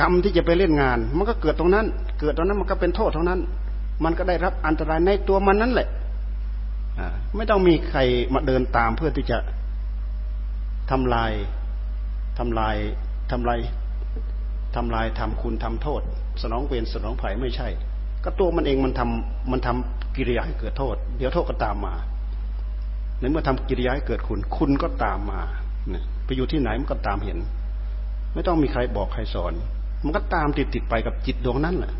[0.00, 1.86] กรรมที่จะไปเล่นงาน มันก็เกิดตรงนั้น
[2.20, 3.40] เกิดตรงนั้นมันก็เป็นโทษเท่านั้น
[4.04, 5.88] มันก็ได้รับอันตรายในตัวมันนั่นแหละ
[7.36, 8.00] ไม่ต้องมีใคร
[8.34, 9.38] มาเดินตามเพื่อที่จะ
[10.90, 11.32] ทำลาย
[12.38, 12.76] ทำลาย
[13.30, 13.58] ทำลาย
[14.76, 16.02] ทำลายทำคุณทำโทษ
[16.42, 17.68] สนองเวรสนองภัยไม่ใช่
[18.24, 21.94] ก็ตัวมันเองมันทำมันทำกิริยาให้เกิดโทษ เดี๋ยวโทษก็ตามมา
[23.20, 25.40] ในเมื่อทำกิริยาให้เกิดคุณ คุณก็ตามมา
[25.90, 27.38] เนี่ยไปอยู่ที่ไหนมันก็ตามเห็น
[28.34, 29.52] ไม่ต้องมีใครบอกใครสอน
[30.04, 31.92] มันก็ตามติดติดไปกับจิตดวงนั้นแหละ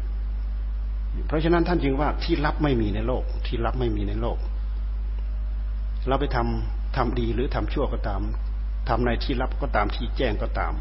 [1.27, 4.39] เพราะฉะนั้นท่านจึงว่าที่ลับไม่มีในโลก ที่ลับไม่มีในโลก
[6.09, 8.23] เราไปทำทำดีหรือทำชั่วก็ตาม
[8.89, 10.73] ทำในที่ลับก็ตามที่แจ้งก็ตาม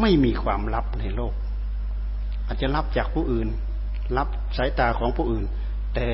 [0.00, 1.34] ไม่มีความลับในโลก
[2.46, 3.48] อาจจะรับจากผู้อื่น
[4.16, 5.44] รับสายตาของผู้อื่น
[5.94, 6.08] แต่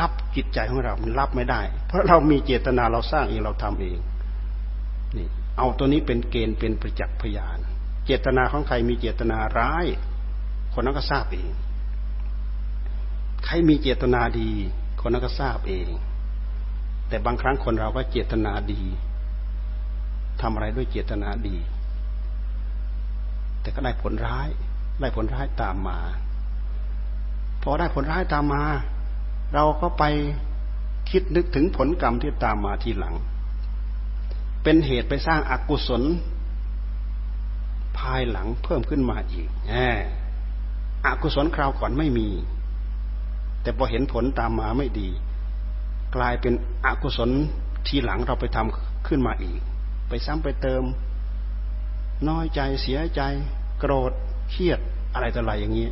[0.00, 3.98] รับจิตใจของเรา มันรับไม่ได้ เพราะเรามีเจตนาเราสร้างเองเราทำเอง
[5.16, 7.58] นี่เอาตัวนี้เป็นเกณฑ์เป็นประจักษ์พยาน
[8.06, 9.86] เจตนาของใครมีเจตนาร้าย
[10.72, 11.50] คนนั้นก็ทราบเอง
[13.44, 14.50] ใครมีเจตนาดี
[15.00, 15.88] คนนั้นก็ทราบเอง
[17.08, 18.82] แต่บางครั้งคนเราก็เจตนาดี
[20.40, 21.56] ทำอะไรด้วยเจตนาดี
[23.60, 24.48] แต่ก็ได้ผลร้าย
[25.00, 25.98] ได้ผลร้ายตามมา
[27.62, 28.62] พอได้ผลร้ายตามมา
[29.54, 30.04] เราก็ไป
[31.10, 33.14] คิดนึกถึงผลกรรมที่ตามมาทีหลัง
[34.62, 36.02] เป็นเหตุไปสร้างอากุศล
[37.98, 39.76] ภายหลังเพิ่มขึ้นมาอีกแหม
[41.06, 42.28] อกุศลคราวก่อนไม่มี
[43.62, 45.08] แต่พอเห็นผลตามมาไม่ดี
[46.16, 46.54] กลายเป็น
[46.86, 47.30] อกุศล
[47.86, 49.60] ทีหลังเราไปทำขึ้นมาอีก
[50.08, 50.82] ไปซ้ำไปเติม
[52.28, 53.22] น้อยใจเสียใจ
[53.78, 54.12] โกรธ
[54.50, 54.80] เครียด
[55.14, 55.88] อะไรต่ออะไรอย่างนี้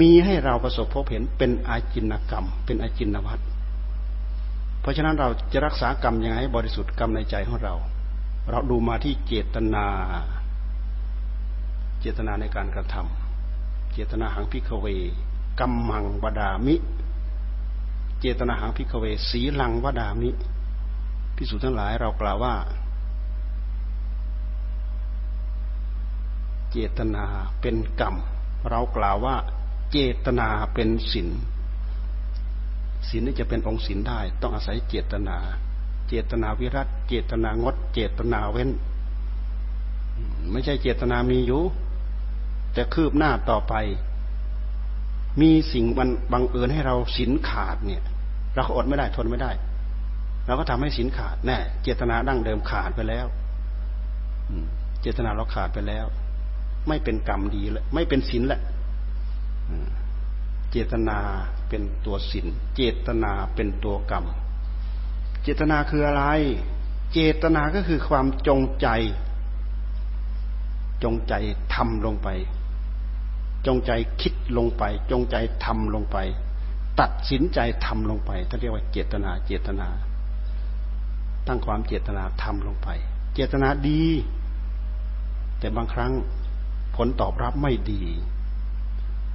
[0.00, 3.42] มีให้เราประสบพบเห็นเป็นอาจินกรรม เป็นอาจินวัตร
[4.80, 7.74] เพราะฉะนั้นเราจะรักษากรรมยังไงบริสุทธิ์กรรมในใจของเรา
[8.50, 9.86] เราดูมาที่เจตนา
[12.00, 14.86] เจตนาในการกระทำเจตนาหัง ภิกขเว
[15.58, 16.76] กัมมังวทามิ
[18.20, 20.30] เจตนาหัง ภิกขเว สีลังวทามิ
[21.36, 22.54] ภิกษุทั้งหลายเรากล่าวว่า
[26.72, 27.24] เจตนา
[27.60, 28.14] เป็นกรรม
[28.70, 29.36] เรากล่าวว่า
[29.92, 31.28] เจตนาเป็นศีล
[33.08, 35.36] ศีลนี่จะเป็นองค์ศีลได้ ต้องอาศัยเจตนา
[36.08, 38.70] เจตนาวิรัติเจตนางด เจตนาเว้น
[40.50, 41.62] ไม่ใช่เจตนามีอยู่
[42.72, 43.74] แต่คืบหน้าต่อไป
[45.40, 48.02] มีสิ่งมันบังเอิญให้เราศีลขาดเนี่ย
[48.54, 49.52] เราอดไม่ได้ทนไม่ได้
[50.46, 53.26] เราก็ทำให้ศีลขาดแน่เจตนาดั้งเดิมขาดไปแล้ว
[55.02, 56.06] เจตนาเราขาดไปแล้ว
[56.88, 58.60] ไม่เป็นกรรมดีแล้วไม่เป็นศีลแล้ว
[60.70, 61.18] เจตนา
[61.68, 64.24] เป็นตัวศีลเจตนาเป็นตัวกรรม
[65.42, 66.24] เจตนาคืออะไร
[67.12, 68.88] เจตนาก็คือความจงใจ
[71.04, 71.34] จงใจ
[71.74, 72.28] ทำลงไป
[73.66, 76.16] จงใจคิดลงไป จงใจทำลงไป
[77.00, 79.88] ตัดสินใจทำลงไปท่านเรียกว่าเจตนาเจตนา
[81.46, 82.88] ตั้งความเจตนาทำลงไป
[83.34, 84.04] เจตนาดี
[85.58, 86.12] แต่บางครั้ง
[86.96, 88.04] ผลตอบรับไม่ดี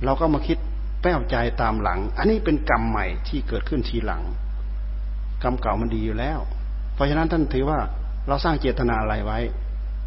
[0.03, 0.57] เราก็มาคิด
[1.01, 4.23] แป้วใจตามหลัง อันนี้เป็นกรรมใหม่ที่เกิดขึ้นทีหลัง
[5.43, 6.39] กรรมเก่ามันดีอยู่แล้ว
[6.93, 7.79] เพราะฉะนั้นท่านถือว่า
[8.27, 9.39] เราสร้างเจตนาอะไรไว้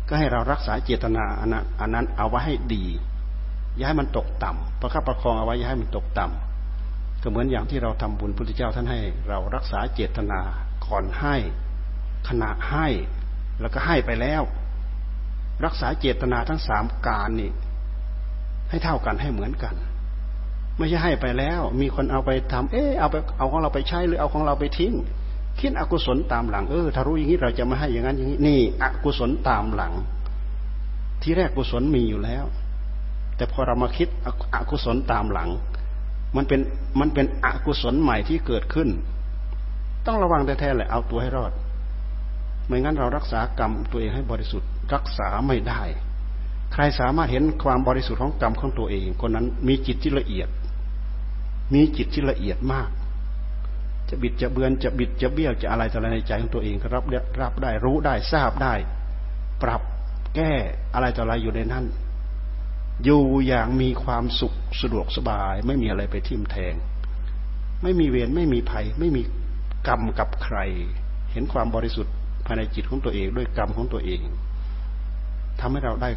[0.09, 2.85] ก็ให้เรารักษาเจตนาอันนั้นอันนั้นเอาไว้ให้ดี
[3.77, 10.41] อย่าให้มันตกต่ำประคับประคองเอาไว้อย่าให้มันตกต่ำก็เหมือนอย่างที่เราทำบุญพุทธเจ้าท่านให้ เรารักษาเจตนา
[10.87, 11.37] ก่อนให้
[12.29, 12.87] ขณะให้
[13.61, 14.43] แล้วก็ให้ไปแล้ว
[15.65, 17.51] รักษาเจตนาทั้งสามการนี่
[18.71, 19.75] ให้เท่ากันให้เหมือนกัน
[20.79, 24.93] ไม่ใช่ให้ไปแล้ว มีคนเอาไปทำเออเอาไปเอาของเราไปใช้หรือเอาของเราไปทิ้ง
[25.61, 29.93] คิดอกุศลตามหลังเออถ้ารู้อย่างนี้เราจะไม่ให้อย่างนั้นอย่างนี้นี่ อกุศลตามหลัง
[31.23, 32.45] ที่แรกกุศลมีอยู่แล้ว
[33.37, 34.09] แต่พอเรามาคิด
[34.55, 35.49] อกุศลตามหลัง
[36.37, 36.61] มันเป็น
[37.01, 38.89] มันเป็นอกุศลใหม่ที่เกิดขึ้น
[40.07, 41.53] ต้องระวังแท้ๆแหละเอาตัวให้รอด
[42.67, 45.83] ไม่งั้นเรารักษากรรมตัวเองให้บริสุทธิ์ รักษาไม่ได้
[46.73, 50.49] ใครสามารถเห็นความบริสุทธิ์ของกรรมของตัวเอง คนนั้นมีจิตที่ละเอียด
[51.75, 52.89] มีจิตที่ละเอียดมาก
[54.09, 57.05] จะบิดจะเบือนจะบิดจะเบี้ยวจะอะไรต่ออะไรในใจของตัวเองก็รับ
[57.41, 58.75] รับได้รู้ได้ทราบได้
[59.63, 59.83] ปรับ
[60.35, 60.53] แก้
[60.95, 61.85] อะไรต่ออะไรอยู่ในนั้น
[63.05, 66.75] อยู่อย่างมีความสุขสะดวกสบาย ไม่มีอะไรไปทิ่มแทง
[67.83, 69.23] ไม่มีเวรไม่มีภัย ไม่มี
[69.89, 70.59] กรรมกับใคร
[71.33, 72.15] เห็นความบริสุทธิ์
[72.47, 74.21] ภายในจิตของตัวเองด้วยกรรมของตัวเอง
[75.61, 76.11] ทำให้เราได้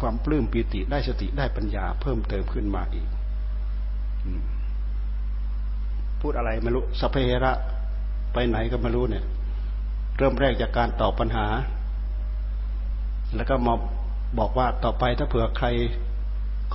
[0.00, 3.08] ความปลื้มปีติได้สติได้ปัญญาเพิ่มเติมขึ้นมาอีก
[6.20, 7.52] พูดอะไรไม่รู้สเพระ
[8.32, 9.24] ไปไหนก็ไม่รู้เนี่ย
[10.18, 11.46] เริ่มแรกจากการตอบปัญหา
[13.36, 13.74] แล้วก็มา
[14.38, 15.66] บอกว่าต่อไปถ้าเผื่อใคร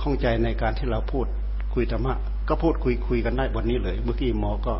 [0.00, 1.26] ข้องใจในการที่เราพูด
[1.74, 2.14] คุยธรรมะ
[2.48, 4.74] ก็พูดคุยคุยกันได้วันนี้เลย เมื่อกี้หมอก็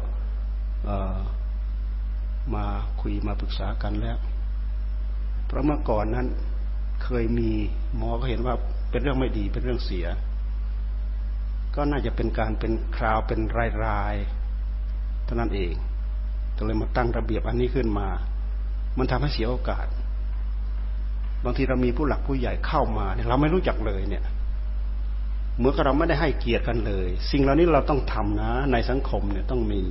[2.55, 2.65] มา
[3.01, 4.17] คุยมาปรึกษากันแล้ว
[5.47, 6.27] เพราะเมื่อก่อนนั้น
[7.05, 7.51] เคยมี
[7.97, 8.55] หมอก็เห็นว่า
[8.91, 10.07] เป็นเรื่องไม่ดีเป็นเรื่องเสีย
[11.75, 14.15] ก็น่าจะเป็นการเป็นคราวเป็นรายราย
[15.25, 15.75] เท่านั้นเอง
[16.57, 18.09] ก็เลยมาตั้งระเบียบอันนี้ขึ้นมา
[18.99, 19.87] มันทำให้เสียโอกาส
[21.45, 24.25] บางทีเรามีผู้หลักผู้ใหญ่เข้ามาเนี่ยเราไม่รู้จักเลยเนี่ย
[25.59, 29.83] เมื่อเราไม่ได้ให้เกียรติกันเลย สิ่งเหล่านี้เราต้องทำนะ ในสังคมเนี่ยต้องมี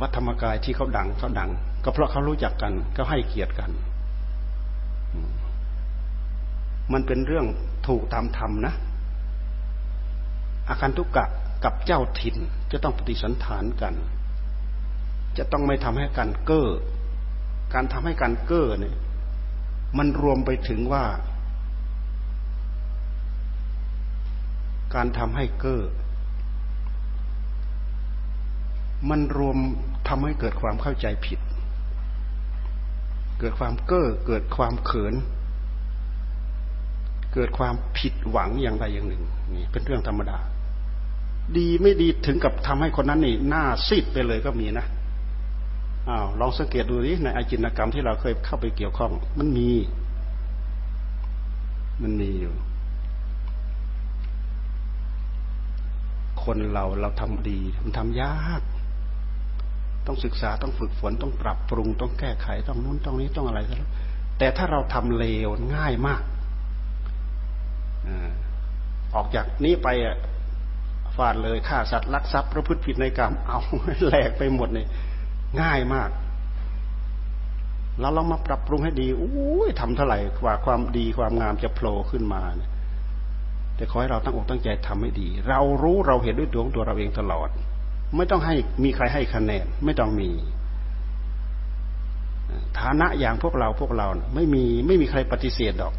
[0.00, 1.50] วัดธรรมกายที่เขาดังเขาดัง
[1.84, 3.70] ก็เพราะเขารู้จักกันก็ให้เกียรติกัน
[6.92, 7.46] มันเป็นเรื่อง
[7.86, 8.74] ถูกตามธรรมนะ
[10.68, 11.26] อาการทุกกะ
[11.64, 12.36] กับเจ้าถิ่น
[12.72, 13.94] จะต้องปฏิสันฐานกัน
[15.38, 16.68] จะต้องไม่ทำให้กันเก้อ
[17.74, 18.96] การทำให้กันเก้อเนี่ย
[19.98, 21.04] มันรวมไปถึงว่า
[24.94, 25.82] การทำให้เก้อ
[29.10, 29.58] มันรวม
[30.08, 31.40] ทำให้เกิดความเข้าใจผิด
[33.38, 35.14] เกิดความเก้อ เกิดความเขิน
[37.34, 39.22] เกิดความผิดหวังอย่างใดอย่างหนึ่ง
[39.54, 40.38] นี่เป็นเรื่องธรรมดา
[41.56, 44.86] ดีไม่ดีถึงกับทำให้คนนั้นนี่หน้าซีดไปเลยก็มีนะ
[46.08, 49.70] อ้าวลองสังเกตดูดิในอาจินกรรมที่เราเคยเข้าไปเกี่ยวข้อง มันมี
[52.02, 52.54] มันมีอยู่
[56.44, 58.62] คนเราเราทำดีมันทำยาก
[60.06, 63.60] ต้องศึกษาต้องฝึกฝนต้องปรับปรุง ต้องแก้ไขต้องนู้นต้องนี้ต้องอะไร
[64.38, 66.22] แต่ถ้าเราทำเลวง่ายมาก
[69.14, 69.88] ออกจากนี้ไป
[71.16, 73.58] ฟาดเลยฆ่าสัตว์ลักทรัพย์ประพฤติผิดในกรรมเอา
[74.06, 74.88] แหลกไปหมดเนี่ย
[75.60, 76.10] ง่ายมาก
[78.00, 82.70] แล้วเรามาปรับปรุงให้ดีอ้ยทำเท่าไหร่กว่าความดีความงามจะโผล่ขึ้นมาเนี่ย
[83.76, 87.48] แต่ขอให้เราตั้งอกตั้งใจทำให้ดี เรารู้เราเห็นด้วยดวงตัวเราเองตลอด
[88.16, 90.30] ไม่ต้องให้มีใครให้คะแนน ไม่ต้องมี
[92.78, 95.94] ฐานะอย่างพวกเราพวกเรา ไม่มีไม่มีใครปฏิเสธดอก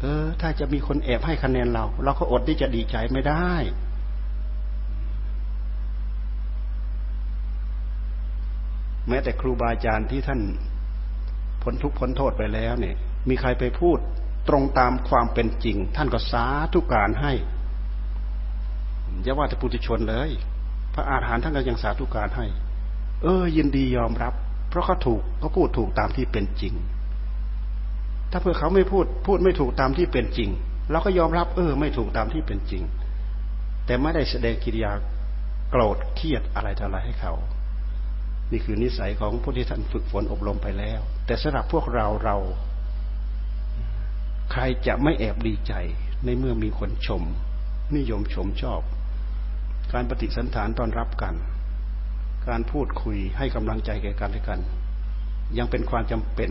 [0.00, 3.52] เออ ถ้าจะมีคนแอบให้คะแนนเรา เราก็อดที่จะดีใจไม่ได้
[9.08, 10.40] แม้แต่ครูบาอาจารย์ที่ท่าน
[11.62, 12.96] พ้นทุกข์พ้นโทษไปแล้วเนี่ย
[13.28, 13.98] มีใครไปพูด
[14.48, 17.32] ตรงตามความเป็นจริง ท่านก็สาธุการให้
[19.22, 20.30] อย่าว่าแต่ปุถุชนเลย
[20.94, 22.46] พระอาหารท่านก็ยังสาธุการให้
[23.22, 24.34] เออ ยินดียอมรับ
[24.70, 26.74] เพราะเขาถูกเขาพูดถูกตามที่เป็นจริง
[28.30, 30.50] ถ้าเพื่อเขาไม่พูดพูดไม่ถูกตามที่เป็นจริง
[30.90, 32.82] เราก็ยอมรับเออ ไม่ถูกตามที่เป็นจริง
[33.86, 34.92] แต่ไม่ได้แสดงกิริยา
[35.70, 37.34] โกรธเครียดอะไรต่ออะไรให้เขา
[38.52, 42.36] นี่คือนิสัยของผู้ที่ท่านฝึกฝนอบรมไปแล้ว แต่สำหรับพวกเราเรา
[44.52, 45.72] ใครจะไม่แอบดีใจ
[46.24, 47.22] ในเมื่อมีคนชม
[47.96, 48.80] นิยมชมชอบ
[49.92, 51.34] การปฏิสันฐานต้อนรับกัน
[52.48, 54.60] การพูดคุยให้กำลังใจแก่กันและกัน
[55.58, 56.50] ยังเป็นความจำเป็น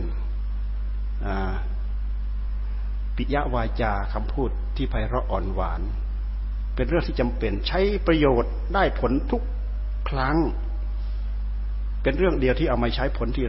[3.17, 5.81] ปิยวาจาคำพูดที่ไพเราะอ่อนหวาน
[6.75, 9.41] เป็นเรื่องที่จำเป็นใช้ประโยชน์ได้ผลทุก
[10.09, 10.37] ครั้ง
[12.03, 13.45] เป็นเรื่องเดียวที่เอามาใช้ผลที่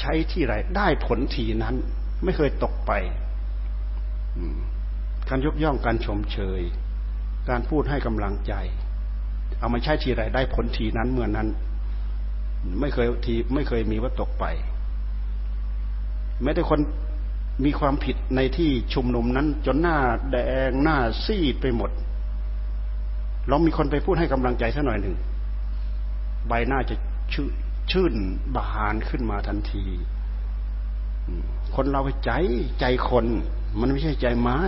[0.00, 1.74] ใช้ที่ไรได้ผลทีนั้น
[2.24, 2.92] ไม่เคยตกไป
[5.28, 6.62] การยกย่องการชมเชย
[7.48, 8.52] การพูดให้กำลังใจ
[9.60, 11.48] เอามาใช้ทีไรได้ผลทีนั้นเมื่อนั้น
[12.80, 14.44] ไม่เคยทีไม่เคยมีว่าตกไป
[16.42, 16.80] แม้แต่คน
[17.64, 19.98] มีความผิดในที่ชุมนุมนั้น จนหน้า
[20.30, 20.36] แด
[20.68, 21.90] งหน้าซีดไปหมด
[23.50, 25.16] ลองมีคนไปพูดให้กำลังใจสักหน่อยหนึ่ง
[26.48, 26.96] ใบหน้าจะ
[27.32, 27.50] ชื่น
[27.90, 28.14] ชื่น
[28.56, 29.84] บานขึ้นมาทันที
[31.74, 32.32] คนเราใจ
[32.80, 33.26] ใจคน
[33.80, 34.58] มันไม่ใช่ใจไม้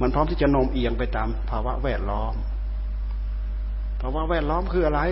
[0.00, 2.34] มันพร้อมที่จะโน้มเอียงไปตามภาวะแวดล้อม
[4.00, 5.02] ภาวะแวดล้อมคืออะไร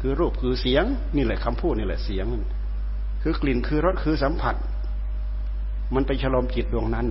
[0.00, 0.84] คือรูปคือเสียง
[1.16, 2.26] นี่แหละคำพูดนี่แหละเสียง
[3.22, 4.54] คือกลิ่นคือรสคือสัมผัส
[5.94, 7.06] มันไปฉลมจิตดวงนั้น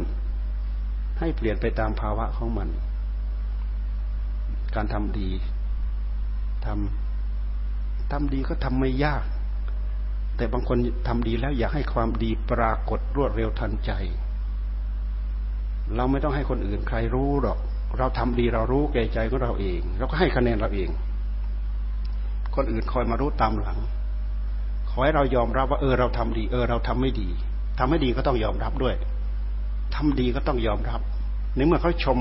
[1.20, 2.70] ให้เปลี่ยนไปตามภาวะของมัน
[4.76, 5.30] การทำดี
[6.66, 9.24] ทำทำดีก็ทำไม่ยาก
[10.38, 13.92] แต่บางคนทำดีแล้วอยากให้ความดีปรากฏรวดเร็วทันใจ
[15.96, 17.60] เราไม่ต้องให้คนอื่นใครรู้หรอก
[17.98, 20.90] เราทำดีเรารู้แก่ใจของเราเอง เราก็ให้คะแนนเราเอง
[22.56, 23.80] คนอื่นคอยมารู้ตามหลัง
[24.90, 27.30] ขอให้เรายอมรับว่าเออเราทำดี เออ เราทำไม่ดี
[27.78, 28.96] ทำไม่ดีก็ต้องยอมรับด้วย
[29.96, 31.02] ทำดีก็ต้องยอมรับ
[31.56, 32.20] ในเมื่อเขาชม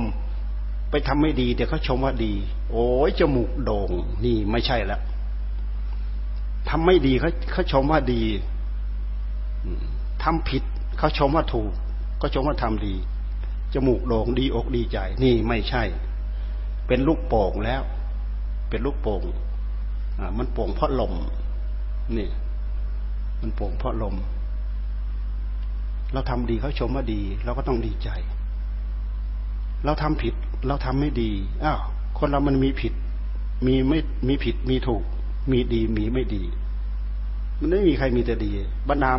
[0.90, 2.32] ไปทำไม่ดีแต่เขาชมว่าดี
[2.70, 3.90] โอ้ยจมูกโด่ง
[4.24, 5.00] นี่ไม่ใช่แล้ว
[6.68, 8.22] ทำไม่ดีเขาเขาชมว่าดี
[10.22, 10.62] ทำผิด
[10.98, 11.72] เขาชมว่าถูก
[12.20, 12.94] ก็ชมว่าทำดี
[13.74, 15.82] จมูกโด่งดีอกดีใจ นี่ไม่ใช่
[16.86, 17.82] เป็นลูกโป่งแล้ว
[18.70, 19.22] เป็นลูกโป่ง
[20.18, 21.12] อ่ามันโป่งเพราะลม
[22.16, 22.28] นี่
[23.40, 24.14] มันโป่งเพราะลม
[26.12, 28.10] เราทำดีเขาชมว่าดี เราก็ต้องดีใจ
[29.84, 30.34] เราทำผิด
[30.66, 31.30] เราทำไม่ดี
[31.64, 31.80] อ้าว
[32.18, 32.92] คนเรามันมีผิด
[33.66, 33.98] มีไม่
[34.28, 35.02] มีผิดมีถูก
[35.52, 36.42] มีดีมีไม่ดี
[37.60, 38.50] มันไม่มีใครมีแต่ดี
[38.88, 39.10] บรรดา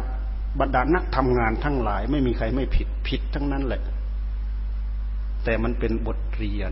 [0.59, 3.81] บรรดานักทำงานทั้งหลาย ไม่มีใครไม่ผิดผิดทั้งนั้นแหละ
[5.43, 6.71] แต่มันเป็นบทเรียน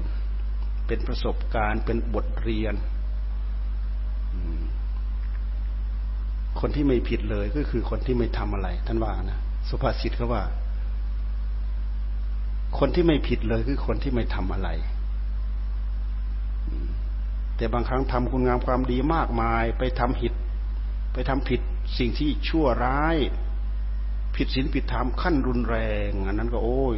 [0.87, 2.75] เป็นประสบการณ์เป็นบทเรียน
[6.59, 9.39] คนที่ไม่ผิดเลยก็คือคนที่ไม่ทำอะไร ท่านว่านะ
[9.69, 10.43] สุภาษิตเขาว่า
[12.77, 14.69] คนที่ไม่ผิดเลยคือคนที่ไม่ทำอะไร
[17.57, 20.33] แต่บางครั้งทำคุณงามความดีมากมาย ไปทำผิด
[21.13, 21.61] ไปทำผิด
[21.97, 23.17] สิ่งที่ชั่วร้าย
[24.35, 26.97] ผิดศีลผิดธรรมขั้นรุนแรง อันนั้นก็โอ้ย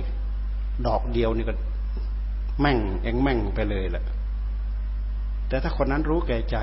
[0.88, 1.54] ดอกเดียวนี่ก็
[2.62, 4.06] แม่งเองแม่งไปเลยแหละ
[5.48, 6.58] แต่ถ้าคนนั้นรู้แก่ใจ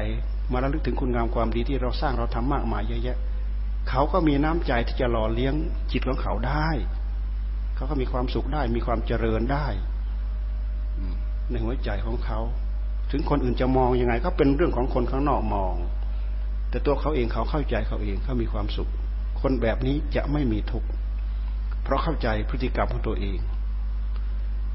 [0.52, 3.18] มาระลึกถึงคุณงามความดีที่เราสร้างเราทำมากมายเยอะแยะ
[3.88, 5.54] เขาก็มีน้ำใจที่จะหล่อเลี้ยง
[5.92, 6.68] จิตของเขาได้
[7.74, 9.66] เขาก็มีความสุขได้ มีความเจริญได้
[11.50, 12.40] ในหัวใจของเขา
[13.10, 15.74] ถึงคนอื่นจะมองยังไง ก็เป็นเรื่องของคนข้างนอกมอง
[16.70, 18.90] แต่ตัวเขาเองเขาเข้าใจเขาเองเขามีความสุข
[19.40, 20.88] คนแบบนี้จะไม่มีทุกข์
[21.82, 23.38] เพราะเข้าใจพฤติกรรมของตัวเอง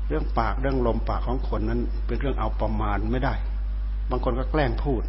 [0.07, 3.33] เรื่องปากเรื่องลมปากของคนนั้น เป็นเรื่องเอาประมาณไม่ได้
[4.11, 5.03] บางคนก็แกล้งพูด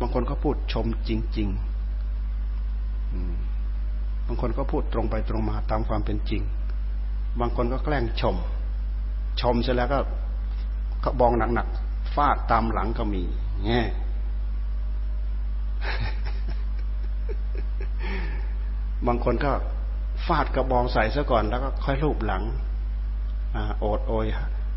[0.00, 1.63] บางคนก็พูดชมจริง ๆ
[4.26, 6.42] บางคนก็พูดตรงไปตรงมาตามความเป็นจริง
[7.40, 8.36] บางคนก็แกล้งชม
[9.40, 9.98] ชมเสร็จแล้วก็
[11.04, 13.22] กระบองหนักๆฟาดตามหลังก็มี
[13.66, 13.82] แง่
[19.06, 19.52] บางคนก็
[20.26, 22.42] ฟาดกระบองใส่ซะก่อนแล้วก็ค่อยรูปหลัง
[23.78, 24.26] โอดโอย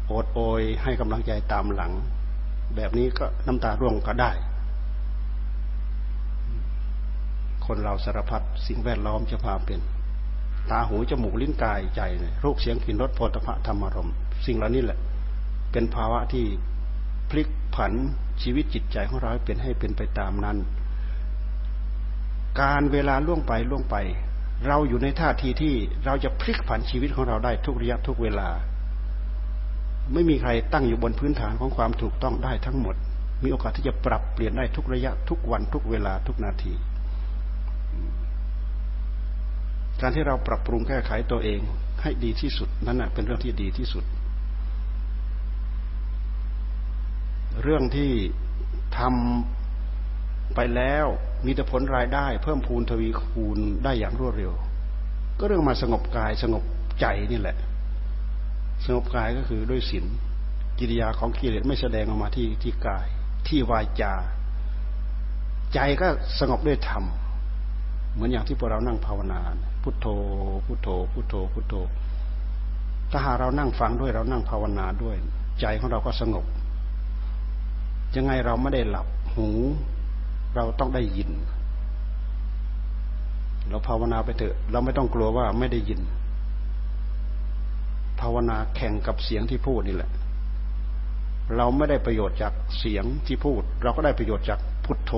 [0.08, 1.92] โอดโอย ให้กำลังใจตามหลัง
[2.76, 4.32] แบบนี้ก็น้ำตาร่วงก็ได้
[7.68, 9.80] คนเราสารพัดสิ่งแวดล้อมจะพาเป็น
[10.72, 14.12] ตาหูจมูกลิ้นกายใจเนี่ยรูปเสียงกลิ่นรสโผฏฐะธรรมารม
[14.46, 15.00] สิ่งเหล่านี้แหละ
[15.72, 16.46] เป็นภาวะที่
[17.30, 17.94] พลิกผัน
[18.42, 20.58] ชีวิตจิตใจของเราให้เป็นให้เป็นไปตามนั้น
[22.62, 23.96] การเวลาล่วงไปล่วงไป
[24.68, 25.74] เราอยู่ในท่าทีที่
[26.06, 28.50] เราจะพลิกผันชีวิตของเราได้ทุกระยะทุกเวลา
[30.14, 32.96] ไม่มีใครตั้งอยู่บนพื้นฐานของความถูกต้องได้ทั้งหมด
[33.44, 36.74] มีโอกาสที่จะปรับเปลี่ยนได้ทุกระยะทุกวันทุกเวลาทุกนาที
[40.02, 41.62] การที่เราปรับปรุงแก้ไขตัวเอง
[42.02, 44.04] ให้ดีที่สุดนั้นเป็นเรื่องที่ดีที่สุด
[47.64, 48.12] เรื่องที่
[48.98, 51.06] ทำไปแล้ว
[51.46, 54.54] มีแต่ผลรายได้ เพิ่มพูนทวีคูณได้อย่างรวดเร็ว
[55.40, 56.64] ก็เรื่องมาสงบกายสงบ
[57.02, 57.58] ใจนี่แหละ
[58.86, 60.06] สงบกายก็คือด้วยศีล
[60.80, 63.08] กิริยาของกิเลสไม่แสดงออกมาที่ที่กาย
[63.48, 64.14] ที่วายจา
[65.74, 66.08] ใจก็
[66.40, 67.04] สงบด้วยธรรม
[68.18, 69.40] เหมือนอย่างที่พวกเรานั่งภาวนา
[69.84, 70.08] พุทโธ
[70.66, 71.74] พุทโธ พุทโธ พุทโธ
[73.12, 75.16] ถ้าหาเรานั่งฟังด้วยเรานั่งภาวนาด้วย
[75.60, 76.46] ใจของเราก็สงบ
[78.16, 79.50] ยังไงเราไม่ได้หลับหู
[80.56, 81.32] เราต้องได้ยิน
[83.70, 86.02] เราภาวนาไปเถอะ เราไม่ต้องกลัวว่าไม่ได้ยิน
[88.22, 90.12] ภาวนาแข่งกับเสียงที่พูดนี่แหละ
[91.56, 95.14] เราไม่ได้ประโยชน์จากเสียงที่พูด เราก็ได้ประโยชน์จากพุทโธ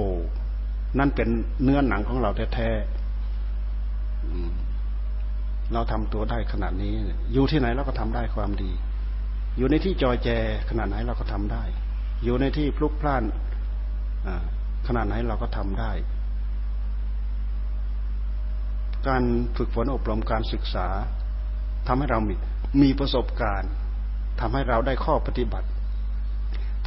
[0.98, 1.30] นั่นเป็น
[1.64, 6.94] เนื้อหนังของเราแท้ๆเราทำตัวได้ขนาดนี้
[7.34, 8.72] อยู่ที่ไหนเราก็ทำได้ความดี
[9.58, 10.30] อยู่ในที่จอยแจ
[10.70, 11.64] ขนาดไหนเราก็ทำได้
[12.24, 13.24] อยู่ในที่พลุกพล่าน
[14.88, 15.92] ขนาดไหนเราก็ทำได้
[19.08, 19.24] การ
[19.58, 20.88] ฝึกฝนอบรมการศึกษา
[21.88, 22.36] ทำให้เรามี
[22.82, 23.72] มีประสบการณ์
[24.42, 25.68] ทำให้เราได้ข้อปฏิบัติ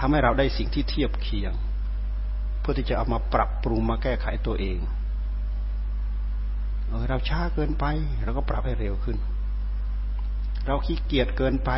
[0.01, 1.53] ทำให้เราได้สิ่งที่เทียบเคียง
[2.63, 4.79] เพื่อที่จะเอามาปรับปรุงมาแก้ไขตัวเอง
[6.89, 7.85] เออเราช้าเกินไป
[8.25, 9.17] เราก็ปรับให้เร็วขึ้น
[10.67, 11.71] เราขี้เกียจเกินไป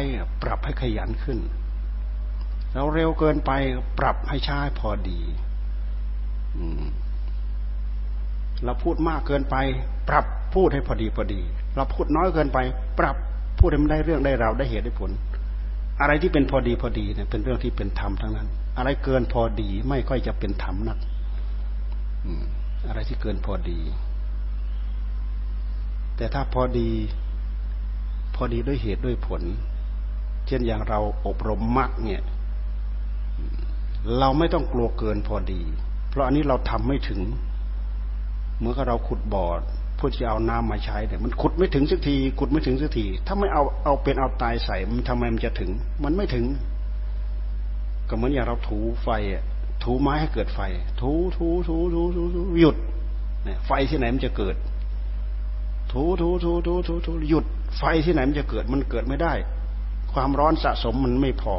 [0.42, 1.38] ปรับให้ขยันขึ้น
[2.74, 3.52] เราเร็วเกินไป
[3.98, 5.20] ปรับให้ช้าพอดี
[8.64, 9.56] เราพูดมากเกินไป
[10.08, 10.24] ปรับ
[10.54, 11.40] พูดให้พอดีพอดี
[11.76, 12.58] เราพูดน้อยเกินไป
[12.98, 13.16] ปรับ
[13.58, 15.10] พูดให้มันได้เรื่องได้ราวได้เหตุได้ผล
[16.00, 20.98] อะไรที่เป็นพอดีพอดีเนี่ยเป็นเรื่องที่เป็นธรรมทั้งนั้น อะไรเกินพอดีไม่ค่อยจะเป็นธรรมนัก
[22.88, 23.80] อะไรที่เกินพอดี
[26.16, 26.88] แต่ถ้าพอดี
[28.34, 29.42] พอดีด้วยเหตุด้วยผล
[30.46, 32.22] เช่นอย่างเราอบรมมรรคเนี่ย
[34.18, 35.60] เราไม่ต้องกลัวเกินพอดี
[36.08, 37.20] เพราะอันนี้เราทำไม่ถึง
[38.60, 39.46] เมื่อเราขุดบ่อ
[39.96, 45.70] เพื่อจะเอาน้ำมาใช้เนี่ยมันขุดไม่ถึงสักทีขุดไม่ถึงสักที ถ้าไม่เอาเอาเป็นเอาตายใส่มันทำไมมันจะถึง
[46.04, 46.44] มันไม่ถึง
[48.08, 49.08] ก็เหมือนอย่างเราถูไฟ
[49.84, 50.60] ถูไม้ให้เกิดไฟ
[51.00, 52.76] ถูถูถูถูถูถูหยุด
[53.44, 54.56] เนี่ยไฟที่ไหนมันจะเกิด
[55.92, 57.44] ถูถูถูถูถูถูหยุด
[57.78, 59.34] ไฟที่ไหนมันจะเกิด มันเกิดไม่ได้
[60.12, 61.56] ความร้อนสะสมมันไม่พอ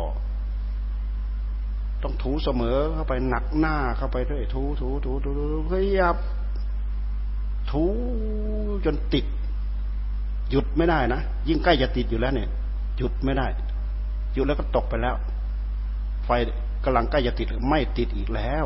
[2.04, 6.18] ต้องถูเสมอเข้าไปหนักหน้าเข้าไปด้วยถูถูถูถูถูขยับ
[7.72, 7.84] ถู
[8.86, 9.26] จนติด
[10.50, 12.50] หยุดไม่ได้นะยิ่งใกล้จะติดอยู่แล้วเนี่ย
[12.98, 13.48] หยุดไม่ได้
[14.34, 15.16] หยุดแล้วก็ตกไปแล้ว
[16.26, 16.30] ไฟ
[16.84, 18.66] กำลังใกล้จะติดไม่ติดอีกแล้ว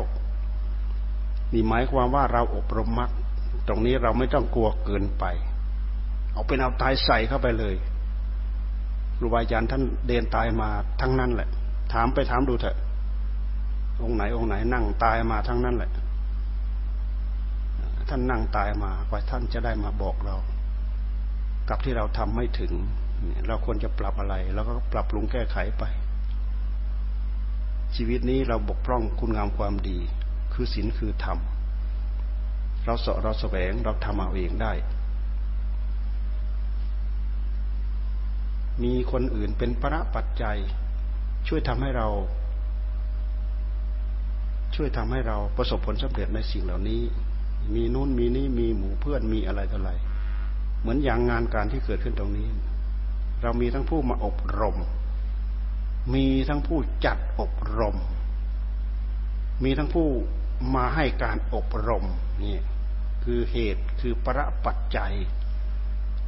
[1.52, 3.10] นี่หมายความว่าเราอบรมมรรค
[3.68, 5.24] ตรงนี้เราไม่ต้องกลัวเกินไป
[6.32, 7.74] เอาเป็นเอาตายใส่เข้าไปเลย
[9.16, 10.68] ครูบาอาจารย์ท่านเดินตายมา
[11.00, 11.48] ทั้งนั้นแหละ
[11.92, 12.76] ถามไปถามดูเถอะ
[14.02, 15.90] องค์ไหนองค์ไหนนั่งตายมาทั้งนั้นแหละ
[18.10, 20.36] ท่านนั่งตายมากว่าท่านจะได้มาบอกเรา
[21.68, 22.72] กับที่เราทำไม่ถึง
[23.46, 25.84] เราควรจะปรับอะไรเราก็ปรับปรุงแก้ไขไป
[27.96, 29.98] ชีวิตนี้เราบกพร่องคุณงามความดี
[30.52, 31.38] คือศีลคือธรรม
[32.84, 34.72] เราเสาะเราแสวงเราทำเอาเองได้
[38.82, 40.58] มีคนอื่นเป็นประปัจจัย
[41.48, 42.08] ช่วยทำให้เรา
[44.74, 47.02] ช่วยทำให้เราประสบผลสำเร็จในสิ่งเหล่านี้
[47.74, 49.92] มีนู่นมีนี่มีหมู่เพื่อนมีอะไรต่ออะไร
[50.80, 52.48] เหมือนอย่างงานการที่เกิดขึ้นตรงนี้
[53.42, 54.76] เรามีทั้งผู้มาอบรม
[56.14, 57.96] มีทั้งผู้จัดอบรม
[59.64, 60.08] มีทั้งผู้
[60.74, 62.04] มาให้การอบรม
[62.42, 62.56] นี่
[63.24, 65.12] คือเหตุคือประปัจจัย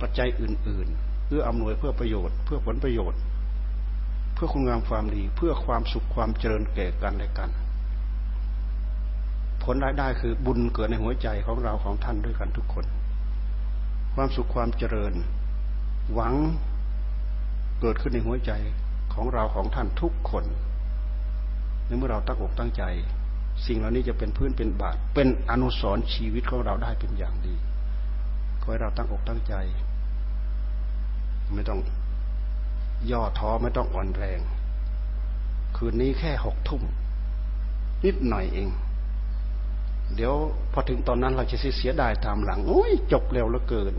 [0.01, 3.21] ปัจจัยอื่น ๆ เพื่ออำนวยเพื่อประโยชน์ เพื่อผลประโยชน์
[4.35, 7.51] เพื่อคุณงามความดี เพื่อความสุขความเจริญแก่กันและกัน
[9.63, 12.85] ผลรายได้คือบุญเกิดในหัวใจของเราของท่านด้วยกันทุกคน
[14.15, 15.15] ความสุขความเจริญ
[16.13, 16.35] หวัง
[17.81, 18.53] เกิดขึ้นในหัวใจ
[19.15, 20.45] ของเราของท่านทุกคน
[21.87, 22.85] ในเมื่อเราตั้งอกตั้งใจ
[23.67, 27.55] สิ่งเหล่านี้จะเป็นพื้นเป็นบาทเป็นอนุสรณ์ชีวิตของเราได้เป็นอย่างดี
[28.63, 29.55] ขอให้เราตั้งอกตั้งใจ
[31.55, 31.81] ไม่ต้อง
[33.11, 34.41] ย่อท้อไม่ต้องอ่อนแรง
[35.77, 36.83] คืนนี้แค่หกทุ่ม
[38.05, 38.69] นิดหน่อยเอง
[40.17, 40.35] เดี๋ยว
[40.73, 43.95] พอถึงตอนนั้นเราจะเสียดายตามหลังโอ้ยจบเร็วเหลือเกิน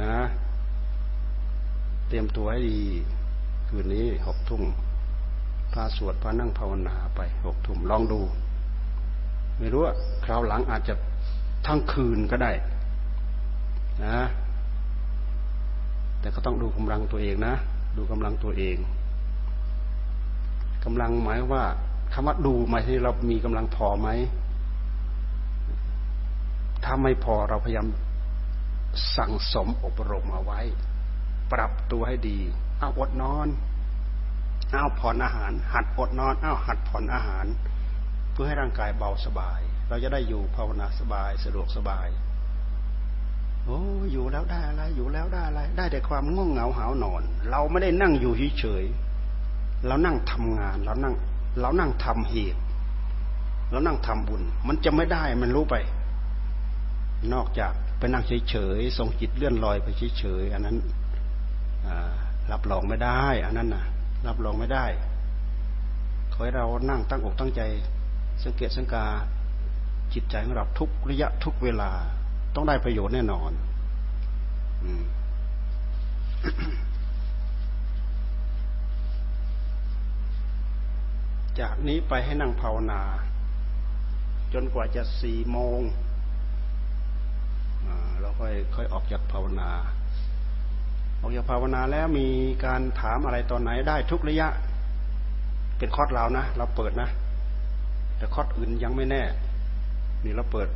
[0.00, 0.14] นะ
[2.08, 2.80] เตรียมตัวให้ดี
[3.68, 4.62] คืนนี้หกทุ่ม
[5.72, 8.20] พาสวดพานั่งภาวนาไปหกทุ่มลองดู
[9.58, 9.94] ไม่รู้ว่า
[10.24, 10.94] คราวหลังอาจจะ
[11.66, 12.52] ทั้งคืนก็ได้
[14.04, 14.18] นะ
[16.20, 17.54] แต่ก็ต้องดูกำลังตัวเองนะ
[17.96, 18.76] ดูกำลังตัวเอง
[20.84, 21.64] กำลังหมายว่า
[22.12, 24.08] คำว่าดูหมายถึงเรามีกำลังพอไหม
[26.84, 27.88] ถ้าไม่พอเราพยายาม
[29.16, 30.60] สั่งสมอบรมเอาไว้
[31.52, 32.38] ปรับตัวให้ดี
[32.80, 33.48] เอาอดนอน
[34.72, 37.46] เอาผ่อนอาหาร หัดอดนอน เอาหัดผ่อนอาหาร
[38.32, 42.08] เพื่อให้ร่างกายเบาสบาย เราจะได้อยู่ภาวนาสบายสะดวกสบาย
[43.64, 43.80] โอ้
[44.12, 51.14] อยู่แล้วได้อะไร อยู่แล้วได้อะไร ได้แต่ความง่วงเหงาหาวนอน เราไม่ได้นั่งอยู่เฉยๆเรานั่งทำงานเรานั่ง
[51.60, 52.60] เรานั่งทำเหตุ
[53.70, 55.74] เรานั่งทำบุญ มันจะไม่ได้มันรู้ไป
[57.32, 60.76] นอกจากไปนั่งเฉยๆทรงจิตเลื่อนลอยไปเฉยๆอันนั้น
[62.52, 63.84] รับรองไม่ได้ อันนั้นนะ
[64.26, 64.84] รับรองไม่ได้
[66.32, 67.60] ขอให้เรานั่งตั้งอกตั้งใจ
[68.44, 69.06] สังเกตสังกา
[70.14, 71.90] จิตใจของเราทุกระยะทุกเวลา
[72.54, 73.52] ต้องได้ประโยชน์แน่นอน
[74.84, 74.86] อ
[81.60, 83.02] จากนี้ไปให้นั่งภาวนา
[84.54, 85.80] จนกว่าจะสี่โมง
[88.20, 89.70] เราค่อยค่อยออกจากภาวนา
[91.20, 92.26] ออกจากภาวนาแล้วมี
[92.64, 94.48] การถามอะไรตอนไหนได้ทุกระยะ
[95.78, 97.08] เป็นคอร์สเรานะ เราเปิดนะ
[98.16, 99.22] แต่คอร์สอื่นยังไม่แน่
[100.24, 100.68] นี่เราเปิด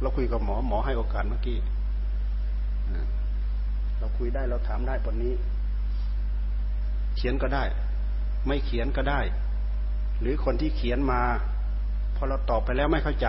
[0.00, 1.58] เราคุยกับหมอหมอให้โอกาสเมื่อกี้
[3.98, 5.34] เราคุยได้เราถามได้บนนี้
[7.16, 7.64] เขียนก็ได้
[8.46, 9.20] ไม่เขียนก็ได้
[10.20, 11.20] หรือคนที่เขียนมา
[12.16, 13.28] พอเราตอบไปแล้วไม่เข้าใจ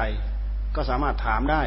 [0.75, 1.61] ก็สามารถถามได้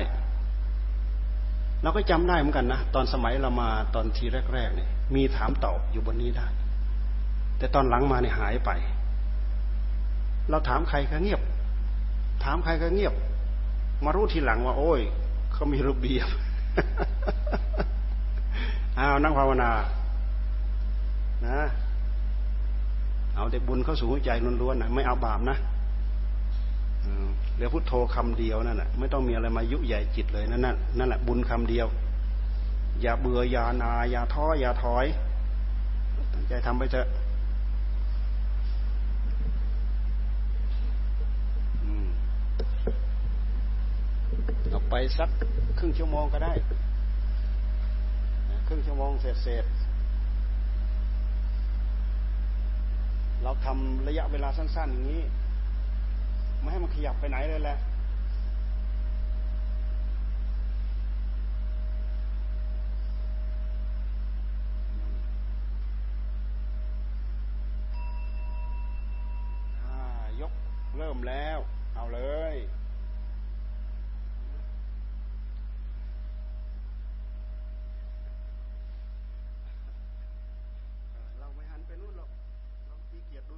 [1.82, 4.24] เราก็จำได้เหมือนกันนะตอนสมัยเรามาตอนที
[4.54, 6.46] แรกๆเนี่ยมีถามตอบอยู่บนนี้ได้
[7.58, 8.70] แต่ตอนหลังมาเนี่ยหายไป
[10.50, 11.40] เราถามใครก็เงียบ
[12.44, 13.14] ถามใครก็เงียบ
[14.04, 15.00] มารู้ทีหลังว่า โอ้ย
[15.52, 16.28] เขามีระเบียบ
[18.96, 19.70] เอานั่งภาวนา
[21.46, 21.60] นะ
[23.34, 24.30] เอาแต่บุญเข้าสู่หัวใจ
[24.62, 25.56] ล้วนๆนะไม่เอาบาปนะ
[27.54, 31.86] เหลือพุทโธคำเดียวนั่นแหละไม่ต้องมีอะไรมายุใหญ่จิตเลยนั่นนั่นนั่นแหละบุญคำเดียว
[33.02, 35.06] อย่าเบื่ออย่านาอย่าท้ออย่าถอย
[36.32, 37.08] ตั้งใจทำไปเถอะ
[44.70, 45.30] เอาไปสัก
[45.78, 46.52] ครึ่งชั่วโมงก็ได้
[48.66, 49.64] ครึ่งชั่วโมงเสร็จเสร็จ
[53.42, 55.22] เราทำระยะเวลาสั้น ๆ อย่างนี้
[56.60, 57.78] ไม่ให้มันขยับไปไหนเลยแหละ
[70.40, 70.52] ยก
[70.96, 71.58] เริ่มแล้ว
[71.94, 72.20] เอาเล
[72.54, 72.56] ย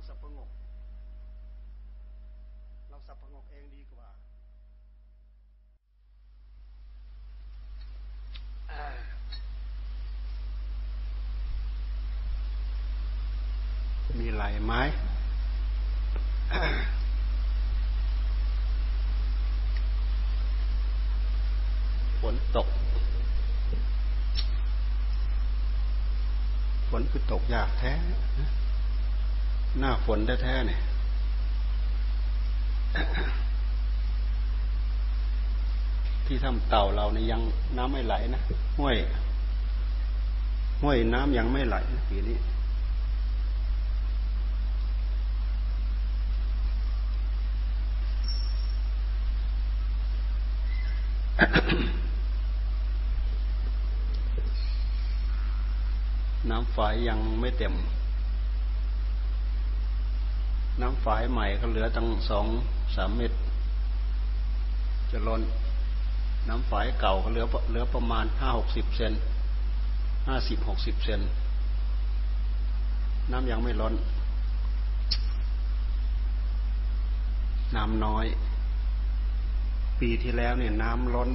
[0.09, 0.51] สับประงก
[2.89, 4.09] เราสับประงกเองดีกว่า
[14.19, 14.27] มี
[14.71, 14.87] ไหลไหม
[22.21, 22.69] ฝนตก
[26.89, 27.93] ฝนคือตกยากแท้
[29.79, 30.81] หน้าฝนแท้ๆเนี่ย
[36.27, 37.41] ที่ทำเต่าเราเนี่ยยัง
[37.77, 38.41] น้ำไม่ไหลนะ
[38.79, 38.97] ห้วย
[40.83, 42.39] ห้วยน้ำยังไม่ไหลนะปีนี้
[56.51, 57.75] น้ำ ฝายยังไม่เต็ม
[60.81, 62.47] น้ำฝายใหม่ก็เหลือตั้งสอง
[62.97, 63.33] สามเม็ด
[65.11, 65.43] จะล้น
[66.49, 69.13] น้ำฝายเก่าก็เหลือเหลือประมาณห้าหกสิบเซน
[70.29, 71.21] ห้าสิบหกสิบเซน
[73.31, 73.95] น้ำยังไม่ล้น
[77.77, 78.27] น้ำน้อย
[80.01, 81.31] ปีที่แล้วเนี่ยน้ำล้น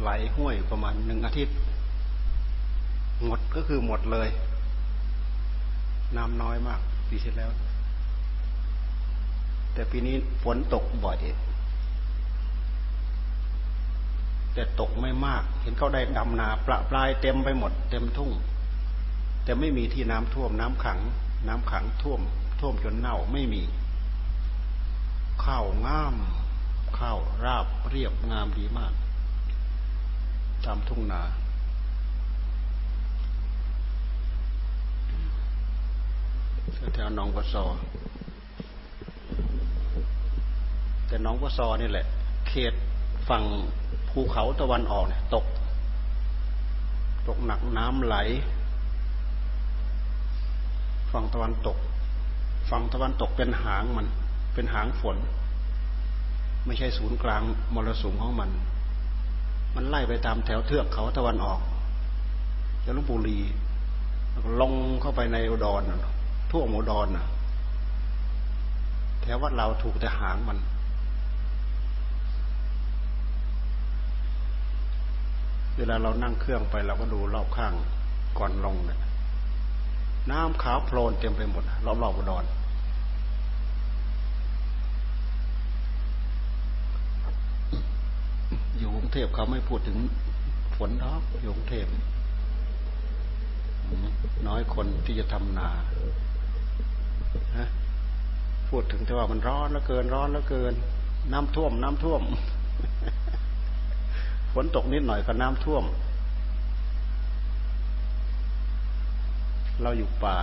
[0.00, 1.56] ไหลห้วยประมาณหนึ่งอาทิตย์
[3.24, 4.28] หมดก็คือหมดเลย
[6.16, 7.50] น้ำน้อยมากปีที่แล้ว
[9.74, 11.16] แต่ปีนี้ฝนตกบ่อย
[14.54, 18.30] แต่ตกไม่มาก เห็นเขาได้ดำนาประปลายเต็มไปหมด เต็มทุ่ง
[19.44, 20.98] แต่ไม่มีที่น้ำท่วมน้ำขัง
[21.48, 22.20] น้ำขังท่วม
[22.60, 23.62] ท่วมจนเน่าไม่มี
[25.44, 26.16] ข้าวงาม
[26.98, 28.92] ข้าวราบเรียบงามดีมาก
[30.64, 31.22] ตามทุ่งนา
[36.94, 37.64] แถวหนองกระสอ
[41.06, 42.06] แต่หนองวัซอนี่แหละ
[42.48, 42.74] เขต
[43.28, 43.44] ฝั่ง
[44.10, 45.44] ภูเขาตะวันออกเนี่ยตก
[47.28, 48.16] ตกหนักน้ำไหล
[51.12, 51.76] ฝั่งตะวันตก
[52.70, 54.06] ฝั่งตะวันตกเป็นหางมัน
[54.54, 55.16] เป็นหางฝน
[56.66, 57.42] ไม่ใช่ศูนย์กลาง
[57.74, 58.50] มรสุมของมัน
[59.74, 61.60] มันไล่ไปตามแถวเทือกเขาตะวันออก
[62.84, 63.38] จะลุงปุรี
[64.60, 65.82] ลงเข้าไปในอุดร
[66.50, 67.26] ทั่วอุดรน่ะ
[69.20, 70.58] แถววัดเราถูกแต่หางมัน
[75.76, 77.74] เวลาเรานั่งเครื่องไปเราก็ดูรอบข้าง
[78.38, 79.00] ก่อนลงเนี่ย
[80.30, 82.44] น้ำขาวโพลนเต็มไปหมดรอบรอบอุดร
[88.78, 89.98] อยู่กรุงเทพเขาไม่พูดถึง
[90.76, 91.86] ฝนดอกอยู่กรุงเทพ
[94.46, 95.68] น้อยคนที่จะทำนา
[98.68, 100.74] พูดถึงแต่ว่ามันร้อนแล้วเกินร้อนแล้วเกิน
[101.32, 102.22] น้ำท่วม น้ำท่วม
[104.52, 105.84] ฝนตกนิดหน่อยก็น้ำท่วม
[109.82, 110.38] เราอยู่ป่า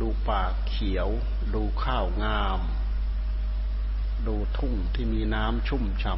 [0.00, 1.08] ดูป่าเขียว
[1.54, 2.60] ดูข้าวงาม
[4.26, 6.14] ดูทุ่งที่มีน้ำชุ่มฉ่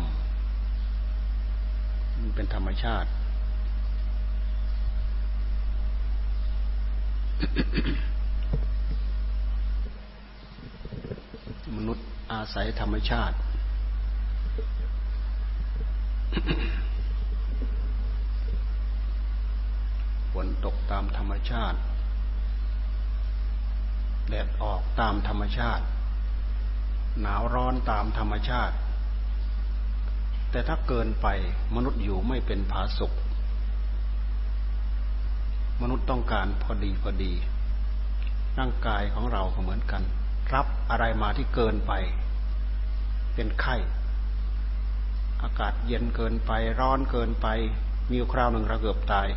[0.88, 3.10] ำมันเป็นธรรมชาติ
[11.74, 13.36] มนุษย์อาศัยธรรมชาติ
[20.32, 21.78] ฝนตกตามธรรมชาติ
[24.28, 25.84] แดดออกตามธรรมชาติ
[27.20, 28.74] หนาวร้อนตามธรรมชาติ
[30.50, 31.26] แต่ถ้าเกินไป
[31.74, 33.12] มนุษย์อยู่ไม่เป็นผาสุก
[35.82, 37.32] มนุษย์ต้องการพอดีพอดี
[38.58, 40.02] ร่างกายของเราก็เหมือนกัน
[40.54, 41.92] รับอะไรมาที่เกินไป
[43.34, 43.76] เป็นไข้
[45.42, 47.46] อากาศเย็นเกินไป ร้อนเกินไป
[48.10, 49.28] มีคราวหนึ่งเราเกือบตาย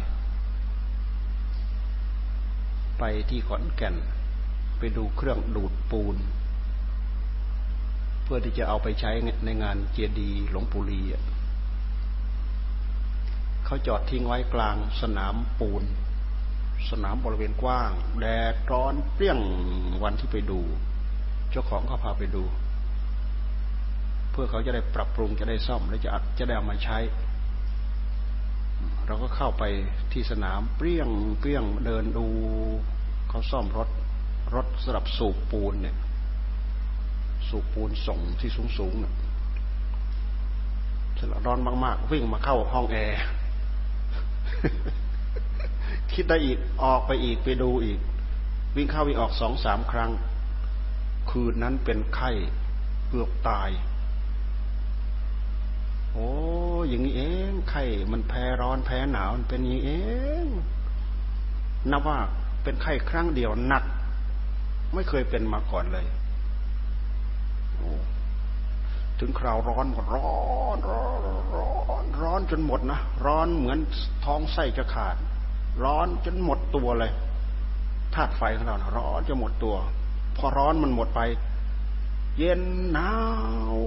[2.99, 3.95] ไปที่ขอนแก่น
[4.78, 6.16] ไปดูเครื่องดูดปูน
[8.24, 9.12] เพื่อที่จะเอาไปใช้
[9.45, 11.01] ในงานเจดีหลวงปู่ลี
[13.66, 15.84] เขาจอดทิ้งไว้กลางสนามปูน
[16.89, 19.39] สนามบริเวณกว้าง แดดร้อนเปรี้ยง
[20.03, 20.62] วันที่ไปดู
[21.52, 22.43] เจ้าของเขาพาไปดู
[24.32, 26.97] เพื่อเขาจะได้ปรับปรุงจะได้ซ่อม และจะจะได้เอามาใช้
[29.06, 29.64] เราก็เข้าไป
[30.14, 32.26] ที่สนามเปรี้ยงเปรี้ยงเดินดู
[33.30, 33.89] เขาซ่อมรถ
[34.56, 35.95] รถสำหรับสูบปูนเนี่ย
[37.50, 39.14] สูบปูนส่งที่สูงสูงเนี่ย
[41.20, 43.20] สร้อนมาก ๆ วิ่งมาเข้าห้องแอร์
[46.14, 48.00] คิดได้อีกออกไปอีกไปดูอีก
[48.76, 50.12] วิ่งเข้าวิ่งออกสองสามครั้ง
[51.30, 52.32] คืนนั้นเป็นไข้
[53.10, 53.70] เกือบตาย
[56.14, 56.30] โอ้
[56.90, 59.92] อย่างนี้เองไข้มันแพ้ร้อนแพ้หนาวมันเป็นอย่างนี้เอ
[60.44, 60.46] ง
[61.92, 62.20] นับว่า
[62.64, 63.84] เป็นไข้ครั้งเดียวหนัก
[64.94, 66.06] ไม่เคยเป็นมาก่อนเลย
[69.20, 70.32] ถึงคราวร้อนหมดร้อ
[70.76, 71.20] นร้อน
[71.56, 71.72] ร้อ
[72.02, 73.78] นร้อนจนหมดนะร้อนเหมือน
[74.26, 75.16] ท้องไส้จะขาด
[75.84, 77.12] ร้อนจนหมดตัวเลย
[78.16, 79.76] ธาตุไฟของเราร้อนจะหมดตัว
[80.40, 81.22] พอร้อนมันหมดไป
[82.38, 82.62] เย็น
[82.94, 83.12] หนา
[83.74, 83.78] ว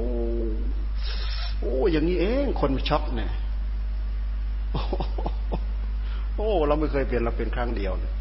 [1.61, 3.32] โอ้อย่างนี้เองคนช็อกเนี่ย
[6.36, 8.12] โอ้ เราไม่เคยเป็นเราเป็นครั้งเดียวเลย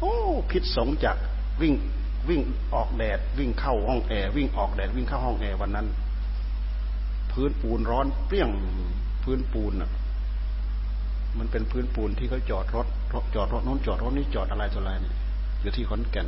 [0.00, 0.14] โอ้
[0.50, 1.16] พิษสงจาก
[1.60, 1.74] วิ่ง
[2.28, 2.40] วิ่ง
[2.74, 5.86] ออกแดด วิ่งเข้าห้องแอร์วิ่งออกแดด วิ่งเข้าห้องแอร์วันนั้น
[7.32, 8.48] พื้นปูนร้อนเปรี้ยง
[9.24, 9.90] พื้นปูนอะ
[11.38, 12.86] มันเป็นพื้นปูนที่เขาจอดรถ
[13.34, 15.14] จอดรถนู้นจอดรถนี้จอดอะไรต่ออะไรเนี่ย
[15.60, 16.26] อยู่ที่ขอนแก่น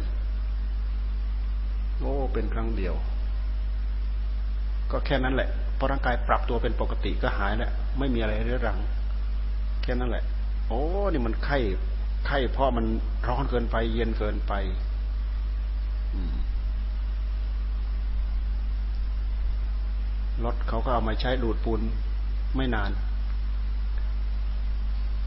[2.01, 2.95] โอ้เป็นครั้งเดียว
[4.91, 8.79] ก็แค่นั้นแหละพอร่างกายปรับตัวเป็นปกติก็หายแล้วไม่มีอะไรเรื้อรัง
[9.83, 10.25] แค่นั้นแหละ
[10.69, 10.81] โอ้
[11.13, 11.59] นี่มันไข้
[12.27, 12.87] ไข้เพราะมัน
[13.29, 14.53] ร้อนเกินไปเย็นเกินไป
[20.45, 21.81] รถเขาก็เอามาใช้ดูดปูน
[22.57, 22.91] ไม่นาน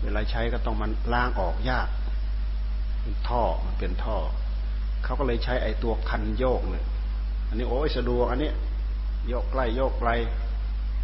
[0.02, 1.88] เวลาใช้ก็ต้องมันล้างออกยาก
[3.02, 4.18] เป็นท่อมันเป็นท่อ
[5.04, 6.86] เขาก็เลยใช้ไอ้ตัวคันโยกเนี่ย
[7.48, 8.52] อันนี้โอ้ยสะดวกอันนี้
[9.28, 10.10] โยกใกล้โยกไกล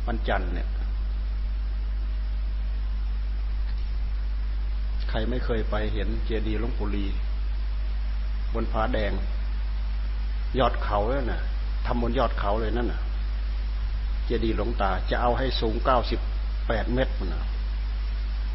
[0.08, 0.68] วันจันทร์เนี่ย
[5.10, 7.06] ใครไม่เคยไปเห็นเจดีย์หลวงปู่ลี
[8.54, 9.12] บนผาแดง
[10.60, 11.42] ยอดเขาเลยน่ะ
[11.86, 13.02] ทำบนยอดเขาเลยนั่นน่ะ
[14.26, 16.20] เจดีย์หลวงตา จะเอาให้สูงเก้าสิบ
[16.68, 17.44] แปดเมตรนะ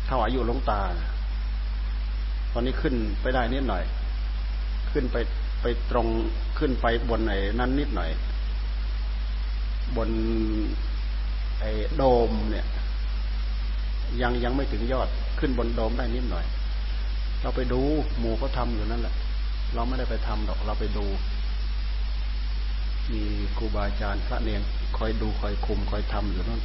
[0.09, 0.81] ท่าอายุหลวงตา
[2.53, 3.85] ตอนนี้ขึ้นไปได้นิดหน่อย
[4.93, 5.17] ขึ้นไป
[5.63, 6.07] ไปตรง
[6.59, 8.11] ขึ้นไปบนไหนนั้นนิดหน่อย
[9.97, 10.11] บน
[11.61, 12.67] ไอ้โดมเนี่ย
[14.23, 16.45] ยังยังไม่ถึงยอดขึ้นบนโดมได้นิดหน่อย
[17.43, 17.81] เราไปดู
[18.19, 19.15] หมูก็ทำอยู่นั่นแหละ
[19.75, 21.07] เราไม่ได้ไปทำหรอกเราไปดู
[23.11, 23.23] มี
[23.57, 24.63] ครูบาอาจารย์พระเนร
[24.97, 26.61] คอยดูคอยคุมคอยทำอยู่นั่น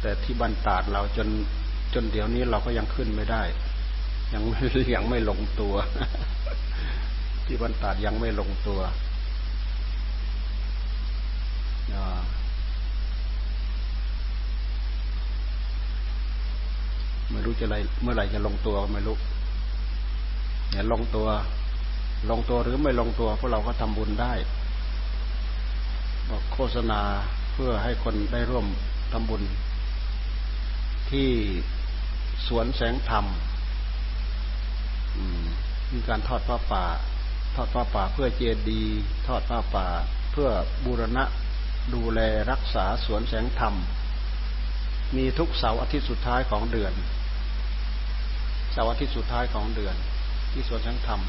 [0.00, 1.28] แต่ที่บันตาดเราจน
[1.94, 3.42] จนเดี๋ยวนี้เราก็ยังขึ้นไม่ได้
[4.32, 4.42] ยัง
[4.94, 5.74] ยังไม่ลงตัว
[7.46, 8.80] ที่บันตาดยังไม่ลงตัว
[17.32, 19.16] ไม่รู้จะอะไรเมื่อไหร่จะลงตัวไม่รู้
[20.70, 21.28] เนี่ยลงตัว
[22.30, 24.32] ลงตัวหรือไม่ลงตัวพวกเราก็ทำบุญได้
[26.28, 27.00] บอกโฆษณา
[27.52, 28.66] เพื่อให้คนได้ร่วม
[29.12, 29.42] ทำบุญ
[31.10, 31.30] ที่
[32.46, 33.26] สวนแสงธรรม
[35.92, 36.84] มีการทอดผ้าป่า
[37.54, 39.86] ทอดผ้าป่าเพื่อเจดีย์ทอดผ้าป่า
[40.32, 40.48] เพื่อ
[40.84, 41.24] บูรณะ
[41.94, 43.74] ดูแลรักษาสวนแสงธรรม
[45.16, 46.92] มีทุกเสาร์อาทิตย์สุดท้ายของเดือน
[48.72, 49.94] เสาร์อาทิตย์สุดท้ายของเดือน
[50.52, 51.20] ที่สวนแสงธรรม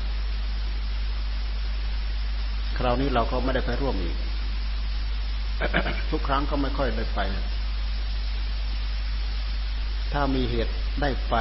[2.78, 4.18] คราวนี้เราก็ไม่ได้ไปร่วมอีก
[6.12, 7.20] ทุกครั้งก็ไม่ค่อยได้ไป
[10.14, 11.36] ถ้ามีเหตุได้ไป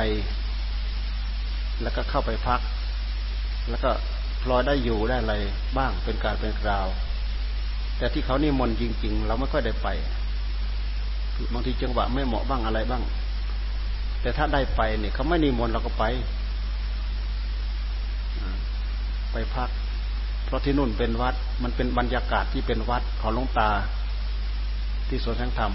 [1.82, 2.60] แล้วก็เข้าไปพัก
[3.70, 3.90] แล้วก็
[4.42, 5.34] พลอยได้อยู่ได้อะไร
[5.78, 6.88] บ้างเป็นการเป็นราว
[7.98, 9.88] แต่ที่เขานี่มนจริง ๆ เราไม่ค่อยได้ไป
[11.52, 13.02] บางทีจังหวะไม่เหมาะบ้างอะไรบ้าง
[14.20, 16.04] แต่ถ้าได้ไปเนี่ยเขาไม่นิมนต์เราก็ไป
[19.32, 19.70] ไปพัก
[20.44, 23.70] เพราะที่นู่นเป็นวัด มันเป็นบรรยากาศที่เป็นวัดของหลวงตา
[25.08, 25.72] ที่สวนแสงธรรม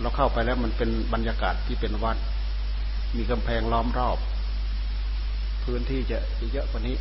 [0.00, 2.16] เราเข้าไปแล้วมันเป็นบรรยากาศที่เป็นวัด
[3.16, 4.18] มีกำแพงล้อมรอบ
[5.64, 6.18] พื้นที่จะ
[6.52, 6.96] เยอะกว่านี้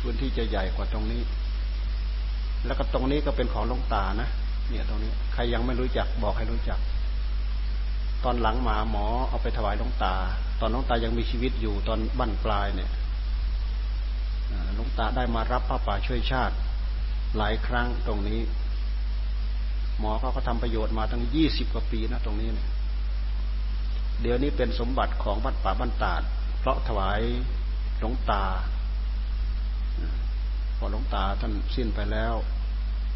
[0.00, 1.22] พื้นที่จะใหญ่กว่าตรงนี้
[2.66, 4.28] แล้วก็ตรงนี้ก็เป็นของหลวงตานะ
[4.68, 6.78] เนี่ยตรงนี้ใครยังไม่รู้จักบอกให้รู้จัก
[8.24, 10.14] ตอนหลังหมาหมอเอาไปถวายหลวงตา
[10.60, 12.90] ตอนหลวงตายังมีชีวิตอยู่ตอนบั้นปลายเนี่ย
[14.74, 16.54] หลวงตาได้มารับพระป่าช่วยชาติ
[17.36, 18.38] หลายครั้งตรงนี้
[20.00, 22.68] หมอเขาก็ทำประโยชน์มาตั้งยี่สิบกว่าปีนะตรงนี้เนี่ย
[24.22, 26.22] เดี๋ยวนี้เป็นสมบัติของวัดป่าบ้านตาด
[26.58, 27.20] เพราะถวาย
[27.98, 28.44] หลวงตา
[30.76, 32.34] พอหลวงตาท่านสิ้นไปแล้ว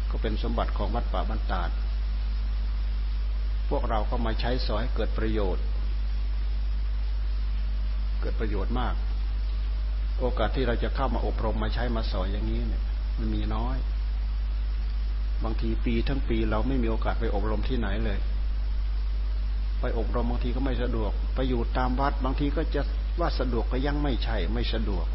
[0.09, 1.69] ก็เป็นสมบัติของวัดป่าบ้านตาด
[3.69, 5.63] พวกเราก็มาใช้สอยเกิดประโยชน์
[8.21, 8.95] เกิดประโยชน์มาก
[10.19, 12.83] โอกาสที่เราจะเข้ามาอบรมมาใช้มาสอยอย่างนี้เนี่ย
[13.17, 13.77] มันมีน้อย
[15.43, 18.19] บางทีปีทั้งปีเราไม่มีโอกาสไปอบรมที่ไหนเลย
[19.79, 22.81] ไปอบรมบางทีก็ไม่สะดวก ไปอยู่ตามวัด บางทีก็จะ
[23.19, 25.05] ว่าสะดวกก็ยังไม่ใช่ไม่สะดวก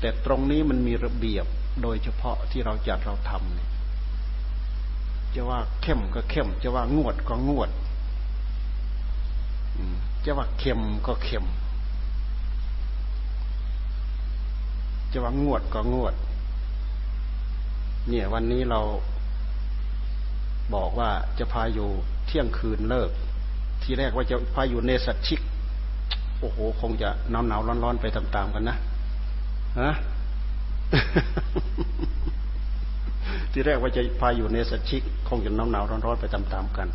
[0.00, 1.46] แต่ตรงนี้มันมีระเบียบ
[1.82, 3.70] โดยเฉพาะที่เราจัดเราทำเนี่ย
[5.34, 7.70] จะว่าเข้มก็เข้ม จะว่างวดก็งวด
[10.24, 11.46] จะว่าเค็มก็เค็ม
[15.12, 16.14] จะว่างวดก็งวด
[18.08, 18.80] เนี่ย วันนี้เรา
[20.74, 21.88] บอกว่าจะพาอยู่
[22.26, 23.10] เที่ยงคืนเลิก
[23.82, 25.40] ที่แรกว่าจะพาอยู่เนสัตชิก
[26.40, 28.76] โอ้โห คงจะหนาวหนาวร้อนร้อนไปตามๆกันนะ
[29.80, 29.92] ฮะ
[33.52, 36.88] ที่แรกว่าจะพาอยู่ในสัตชิก คงจะหนาวหนาวร้อนร้อนไปตามๆกัน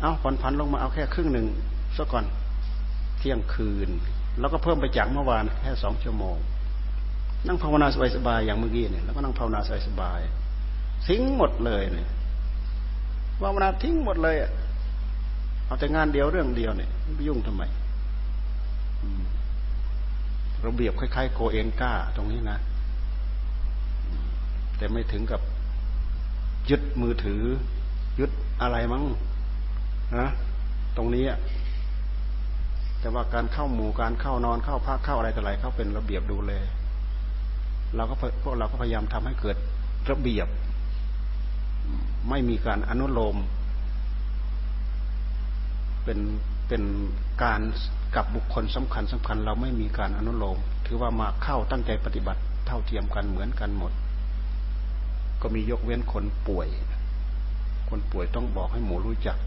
[0.00, 1.46] เอาผ่อนพันลงมาเอาแค่ครึ่งหนึ่ง
[1.96, 2.24] ซะก่อน
[3.18, 3.88] เที่ยงคืน
[4.40, 6.36] แล้วก็เพิ่มไปจากเมื่อวานแค่สองชั่วโมง
[7.46, 7.86] นั่งภาวนา
[8.16, 12.08] สบายๆอย่างเมื่อกี้เนี่ยแล้วก็นั่งภาวนาสบายๆทิ้งหมดเลยเนี่ย
[13.40, 14.36] ภาวนาทิ้งหมดเลย
[15.66, 17.62] เอาแต่งานเดียวเรื่องเดียวเนี่ยไปยุ่งทำไม
[20.66, 22.58] ระเบียบคล้ายๆโกเอนก้าตรงนี้นะ
[24.76, 25.40] แต่ไม่ถึงกับ
[26.70, 27.42] ยึดมือถือ
[28.20, 28.30] ยึด
[28.62, 29.04] อะไรมั้ง
[30.18, 30.28] นะ
[30.96, 31.24] ตรงนี้
[33.00, 36.52] แต่ว่าการเข้าหมู่การเข้านอนเข้าพักเข้าอะไรต่ออะไรเข้าเป็นระเบียบดูแล
[37.96, 39.56] เราก็พวกเราก็พยายามทำให้เกิด
[40.10, 40.48] ระเบียบ
[42.28, 43.36] ไม่มีการอนุโลม
[46.04, 46.18] เป็น
[46.68, 46.82] เป็น
[47.42, 47.60] การ
[48.16, 53.92] กับบุคคลสำคัญสำคัญ เราไม่มีการอนุโลม ถือว่ามาเข้าตั้งใจปฏิบัติเท่าเทียมกันเหมือนกันหมด
[55.40, 56.68] ก็มียกเว้นคนป่วย
[57.88, 59.38] คนป่วยต้องบอกให้หมูรู้จัก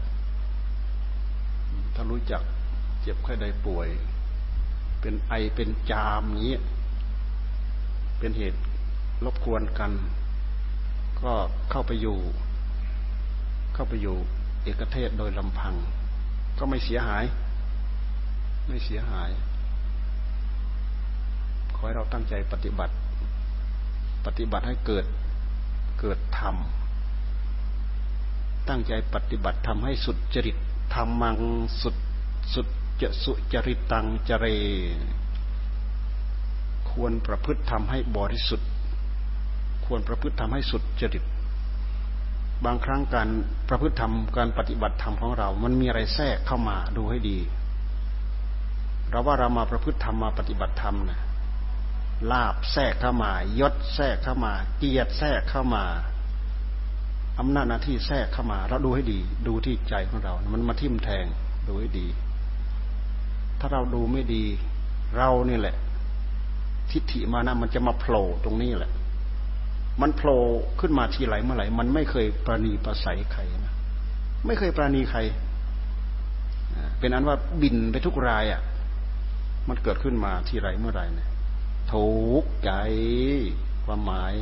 [1.94, 2.42] ถ้ารู้จัก
[3.00, 3.88] เจ็บไข้ใดป่วย
[5.00, 6.52] เป็นไอเป็นจามนี้
[8.24, 8.60] เป็นเหตุ
[9.24, 9.92] รบกวนกัน
[11.22, 11.32] ก็
[11.70, 12.18] เข้าไปอยู่
[13.74, 14.16] เข้าไปอยู่
[14.62, 15.74] เอกเทศโดยลำพัง
[16.58, 17.24] ก็ไม่เสียหาย
[18.68, 19.30] ไม่เสียหาย
[21.74, 22.94] ขอให้เราตั้งใจปฏิบัติ
[24.26, 25.04] ปฏิบัติให้เกิด
[26.00, 26.56] เกิดธรรม
[28.68, 30.56] ตั้งใจปฏิบัติทำให้สุดจริต
[30.94, 31.38] ทำมัง
[31.82, 31.96] สุด
[32.54, 32.66] สุด
[33.00, 34.46] จะสุจริตตังจเร
[36.92, 38.68] ควรประพฤติทำให้บริสุทธิ์
[39.86, 41.24] ควรประพฤติทำให้สุดจริต
[42.64, 43.28] บางครั้งการ
[43.68, 47.38] ประพฤติธรรมการปฏิบัติธรรมของเรา มันมีอะไรแทรกเข้ามาดูให้ดี
[49.10, 51.20] เราว่าเรามาประพฤติธรรมมาปฏิบัติธรรมนะ
[52.30, 55.84] ลาบแทรกเข้ามายศแทรกเข้ามา เกียรติแทรกเข้ามา
[57.38, 61.24] อำนาจหน้าที่แทรกเข้ามา เราดูให้ดี ดูที่ใจของเรา มันมาทิ่มแทง
[61.68, 62.06] ดูให้ดี
[63.60, 64.44] ถ้าเราดูไม่ดี
[65.16, 65.76] เรานี่แหละ
[66.90, 68.92] ทิฏฐิมานะมันจะมาโผล่ตรงนี้แหละ
[70.02, 70.40] มันโผล่
[70.80, 73.74] ขึ้นมาทีไหลเมื่อไหร่มันไม่เคยประนีประสัยใครนะ
[74.46, 75.20] ไม่เคยประนีใคร
[76.98, 78.60] เป็นอันว่าบินไปทุกรายอะ
[79.68, 81.28] มันเกิดขึ้นมาทีไรเมื่อไรเนี่ย
[81.92, 82.08] ถู
[82.42, 82.72] กใจ
[83.84, 84.32] ความหมาย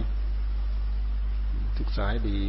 [1.78, 2.40] ศึกษาให้ดี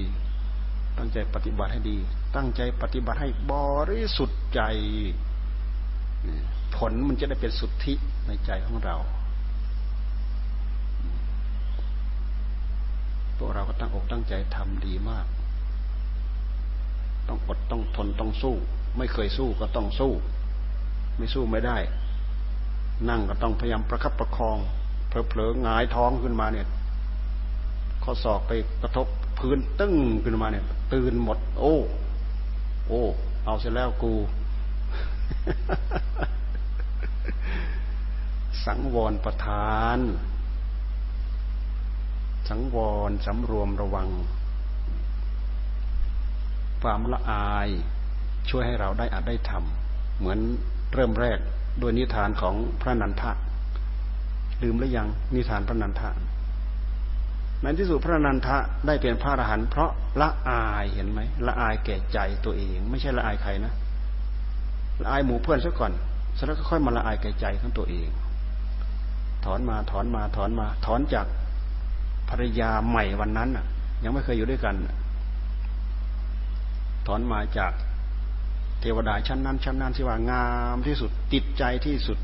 [0.98, 1.98] ตั้งใจปฏิบัติให้ดี
[2.36, 3.54] ตั้งใจปฏิบัติให้บ
[3.92, 4.62] ริสุทธิ์ใจ
[6.76, 7.94] ผลมันจะได้เป็นสุทธิ
[8.28, 8.96] ในใจของเรา
[13.44, 15.26] วกเราก็ตั้งอกตั้งใจทำดีมาก
[17.28, 18.56] ต้องอดต้องทนต้องสู้
[18.98, 20.14] ไม่เคยสู้ก็ต้องสู้
[21.18, 21.78] ไม่สู้ไม่ได้
[23.10, 24.58] นั่งก็ต้องพยายามประคับประคอง
[25.08, 26.68] เผลอๆหงายท้องขึ้นมาเนี่ย
[28.04, 29.08] ข้อศอกไปกระทบ
[29.40, 31.76] พื้นตึ้งขึ้นมาเนี่ย ตื่นหมด โอ้
[32.88, 33.02] โอ้
[33.46, 34.14] เอาเสร็จแล้วกู
[38.66, 40.00] สังวรประทาน
[42.52, 42.78] สังว
[43.10, 44.10] รสำรวมระวัง
[46.82, 47.70] ความละอาย
[48.50, 50.40] ช่วยให้เราได้อาจได้ทำเหมือน
[50.94, 51.40] เริ่มแรก
[51.82, 53.32] ด้วยนิทานของพระนันทะ
[54.64, 56.10] ลืมหรือยังนิทานพระนันทะ
[57.62, 59.92] ในที่สุดพระนันทะได้เป็นพระอรหันต์เพราะ
[60.22, 63.74] ละอายเห็นไหมละอายแก่ใจตัวเอง ไม่ใช่ละอายใครนะ
[65.02, 65.92] ละอายหมู่เพื่อนซะก่อน
[66.38, 68.10] สแล้วก็ค่อยมาละอายแก่ใจของตัวเอง
[69.46, 71.28] ถอนมาถอนมาถอนมา ถอนจาก
[72.32, 73.66] ภรรยาใหม่วันนั้นอะ
[74.04, 74.76] ยังไม่เคยอยู่ด้วยกัน
[77.08, 77.72] ถอนมาจาก
[78.82, 82.20] เทวดาชั้นนั้น ชั้นนั้นที่ว่างามที่สุดติดใจที่สุด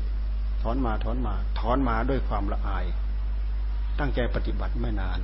[0.62, 2.84] ถอนมาถอนมา ถอนมาด้วยความละอาย
[3.98, 5.18] ตั้งใจปฏิบัติไม่นาน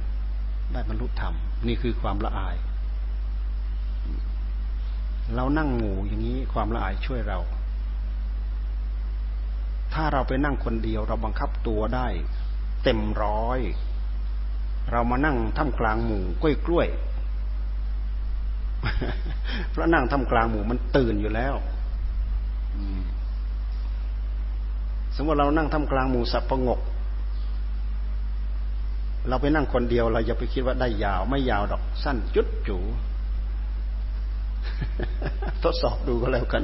[0.73, 1.35] ได้บรรลุธรรม
[1.67, 2.57] นี่คือความละอาย
[5.35, 7.39] เรานั่งหมู่อย่างนี้ความละอายช่วยเรา
[9.95, 12.07] ถ้าเราไปนั่งคนเดียว เราบังคับตัวได้
[12.85, 13.61] เต็มร้อย
[14.93, 16.89] เรามานั่งท่ามกลางหมู่กล้วยกล้วย
[19.71, 21.55] เพราะนั่งท่ามกลางหมู่มันตื่นอยู่แล้ว
[25.17, 26.81] สมมติเรานั่งทำกลางหมู่สับประงก
[29.29, 32.79] เราไปนั่งคนเดียวเราอย่าไปคิดว่าได้ยาว ไม่ยาวดอกสั้นจุดจู
[35.63, 36.63] ทดสอบดูก็แล้วกัน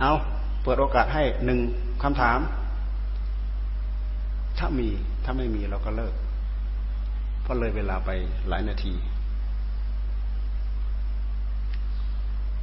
[0.00, 0.12] เอา
[0.62, 1.58] เปิดโอกาสให้หนึ่ง
[2.02, 2.38] คำถาม
[4.64, 4.88] ถ้ามี
[5.24, 6.14] ถ้าไม่มีเราก็เลิก
[7.42, 8.10] เพราะเลยเวลาไป
[8.48, 8.94] หลายนาที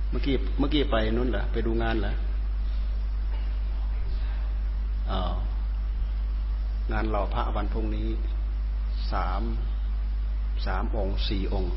[0.10, 2.14] เมื่อกี้เมื่อกี้ไปนู้นเหรอไปดูงานเหรอ
[6.92, 8.08] งานหล่อพระวันพรุ่งนี้
[9.12, 9.42] สาม
[10.66, 11.74] สามองค์สี่องค์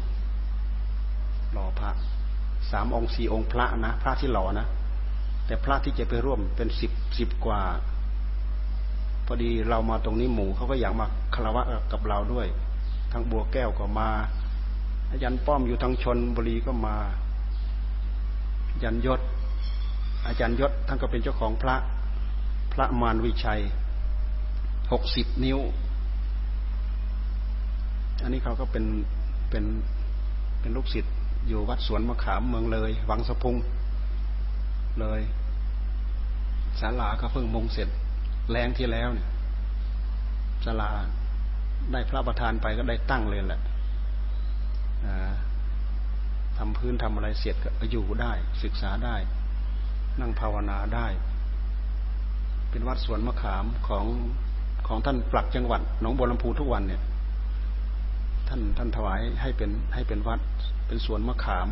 [1.52, 1.90] หล่อพระ
[2.70, 4.66] สามองค์สี่องค์พระนะพระที่หล่อนะ
[5.46, 7.62] แต่พระที่จะไปร่วมเป็นสิบสิบกว่า
[9.32, 11.62] อดีเรามาตรงนี้หมู่เขาก็อยากมาคารวะ
[11.92, 12.46] กับเราด้วย
[13.12, 14.08] ทั้งบัวแก้วก็มา
[15.10, 16.96] อาจารย์ป้อมอยู่ทางชนบุรีก็มา
[18.82, 19.20] ยันยศ
[20.26, 21.76] อาจารย์ยศท่านก็เป็นเจ้าของพระ
[22.72, 23.60] พระมารวิชัย
[24.92, 25.58] หกสิบนิ้ว
[28.22, 28.84] อันนี้เขาก็เป็น
[29.50, 29.64] เป็น
[30.60, 31.14] เป็นลูกศิษย์
[31.48, 33.56] อยู่วัดสวนมะขามเมืองเลยวังสะพุง
[35.00, 35.20] เลย
[36.80, 37.88] ศาลาก็เพิ่งมงเสร็จ
[38.50, 39.28] แรงที่แล้วเนี่ย
[40.64, 40.90] ศาลา
[41.92, 43.60] ได้พระประธานไปก็ได้ตั้งเลยแหละ
[46.58, 48.32] ทำพื้นทำอะไรเสร็จก็อยู่ได้
[48.62, 49.16] ศึกษาได้
[50.20, 51.06] นั่งภาวนาได้
[52.70, 54.04] เป็นวัดสวนมะขามของ
[54.86, 57.02] ของท่านปลักจังหวัดหนองบัวลำพูทุกวันเนี่ย
[58.48, 60.40] ท่านท่านถวายให้เป็นให้เป็นวัด
[60.86, 61.68] เป็นสวนมะขาม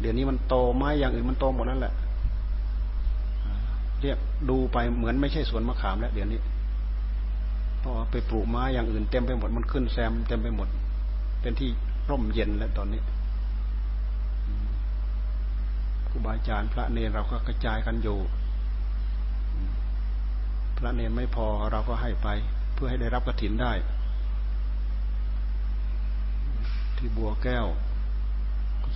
[0.00, 1.94] เดี๋ยวนี้มันโตไม้อย่างอื่นมันโตหมดนั่นแหละ
[4.04, 4.18] เรียก
[4.50, 6.40] ดูไปเหมือนไม่ใช่สวนมะขามแล้วเดี๋ยวนี้
[7.80, 10.68] เพราะไปปลูกไม้อย่างอื่นเต็มไปหมดมันขึ้นแซมเต็มไปหมด
[11.40, 11.70] เป็นที่
[12.10, 13.02] ร่มเย็นแล้วตอนนี้
[16.08, 18.18] ครูบาอาจารย์พระเนรเราก็กระจายกันอยู่
[20.78, 22.28] พระเนรไม่พอเราก็ให้ไป
[22.74, 23.72] เพื่อให้ได้รับกระถินได้
[26.96, 27.66] ที่บัวแก้ว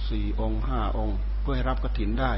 [0.09, 2.33] สี่องค์ห้าองค์ เพื่อให้รับกระถินได้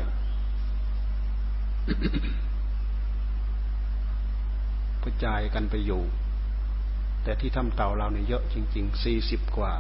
[5.04, 6.02] กระจายกันไปอยู่
[7.22, 9.72] แต่ที่ทำเต่าเราเนี่ยเยอะจริงๆสี่สิบกว่า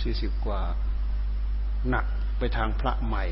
[0.00, 0.60] สี่สิบกว่า
[1.88, 2.04] หนัก
[2.38, 3.24] ไปทางพระใหม่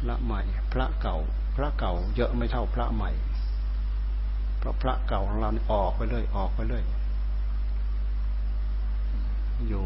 [0.00, 1.16] พระใหม่ พระเก่า
[1.56, 3.10] พระเก่า เยอะไม่เท่าพระใหม่
[4.58, 6.84] เพราะพระเก่าของเราเนี่ยออกไปเรื่อยออกไปเรื่อย
[9.68, 9.84] อยู่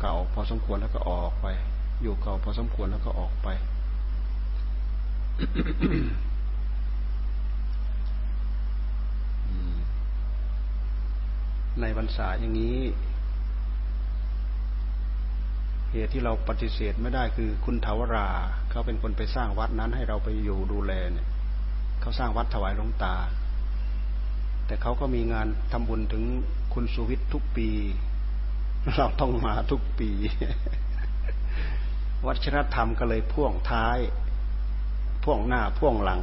[0.00, 1.46] เก่าพอสมควรแล้วก็ออกไป
[2.02, 3.48] อยู่เก่าพอสมควรแล้วก็ออกไป
[11.80, 12.78] ในบรรษาอย่างนี้
[15.92, 18.28] เหตุที่เราปฏิเสธไม่ได้คือคุณทวรา
[18.70, 21.28] เขาเป็นคนไปสร้างวัดนั้นให้เราไปอยู่ดูแลเนี่ย
[22.00, 23.16] เขาสร้างวัดถวายหลวงตา
[24.66, 26.24] แต่เขาก็มีงานทำบุญถึง
[26.74, 27.68] คุณสุวิทย์ทุกปี
[28.96, 30.10] เราต้องมาทุกปี
[32.26, 33.98] วัฒนธรรมก็เลยพ่วงท้าย
[35.22, 36.20] พ่วงหน้าพ่วงหลัง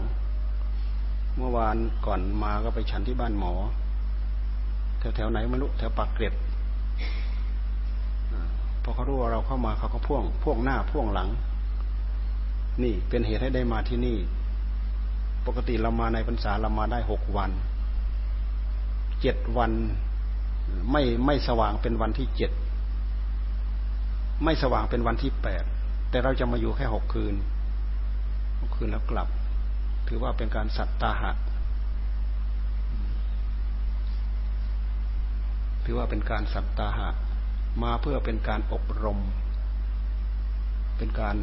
[1.37, 3.53] เมื่อวานก่อนมาก็ไปฉันที่บ้านหมอ
[4.99, 6.33] แถวแถวไหนไม่รู้แถวปากเกร็ด
[8.83, 11.29] พอเขารู้ว่าเราเข้ามาเขาก็พ่วงพ่วงหน้าพ่วงหลัง
[12.83, 14.17] นี่เป็นเหตุให้ได้มาที่นี่
[15.45, 17.51] ปกติเรามาในพรรษาเรามาได้หกวัน
[19.21, 19.71] เจ็ดวัน
[20.91, 22.51] ไม่ไม่สว่างเป็นวันที่เจ็ด
[24.43, 25.63] ไม่สว่างเป็นวันที่แปด
[26.09, 27.35] แต่เราจะมาอยู่แค่หกคืน
[28.75, 29.27] คืนแล้วกลับ
[30.07, 31.31] ถือว่าเป็นการสัตตาหะ
[35.85, 37.09] ถือว่าเป็นการสัตตาหะ
[37.83, 39.19] มาเพื่อเป็นการอบรม
[40.97, 41.37] เป็นการ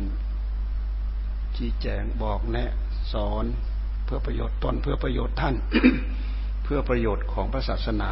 [1.56, 2.70] ชี้แจงบอกแนะ
[3.12, 3.44] สอน
[4.04, 5.54] เพื่อประโยชน์ตนเพื่อประโยชน์ท่าน
[6.64, 8.10] เพื่อประโยชน์ของพระศาสนา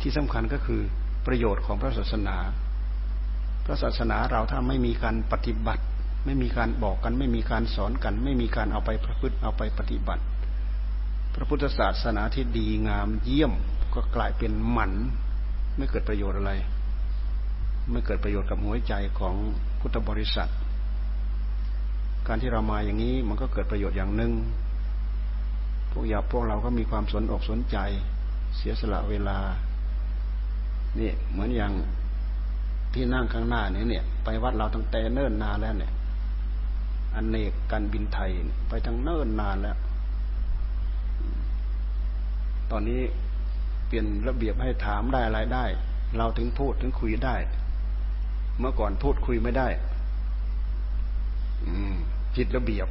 [0.00, 0.82] ที่สำคัญก็คือ
[1.26, 2.36] ประโยชน์ของพระศาสนา
[3.64, 5.84] พระศาสนาเราถ้าไม่มีการปฏิบัติ
[6.24, 10.22] ไม่มีการบอกกัน ไม่มีการสอนกัน ไม่มีการเอาไปประพฤติเอาไปปฏิบัติ
[11.34, 13.52] พระพุทธศาสนาที่ดีงามเยี่ยม
[13.94, 14.92] ก็กลายเป็นหมัน
[15.76, 16.52] ไม่เกิดประโยชน์อะไร
[17.90, 19.34] ไม่เกิดประโยชน์กับหัวใจของ
[19.80, 20.50] พุทธบริษัท
[22.26, 24.32] การที่เรามาอย่างนี้มันก็เกิดประโยชน์อย่างหนึ่ง
[25.90, 27.76] พวกยาพวกเราก็มีความสนอกสนใจ
[28.56, 29.38] เสียสละเวลา
[30.98, 31.72] นี่เหมือนอย่าง
[32.94, 35.92] ที่นั่งข้างหน้านี้เนี่ย ไปวัดเราตั้งแต่เนิ่นนานแล้วเนี่ย
[37.14, 38.30] อนเนกการบินไทย
[38.68, 39.76] ไปทั้งเนิ่นนานแล้ว
[42.70, 43.00] ตอนนี้
[43.86, 45.64] เปลี่ยนระเบียบให้ถามได้อะไรได้
[46.16, 47.36] เราถึงพูดถึงคุยได้
[48.58, 49.68] เมื่อก่อนพูดคุยไม่ได้
[51.66, 51.94] อืม
[52.34, 52.88] ผิดระเบียบ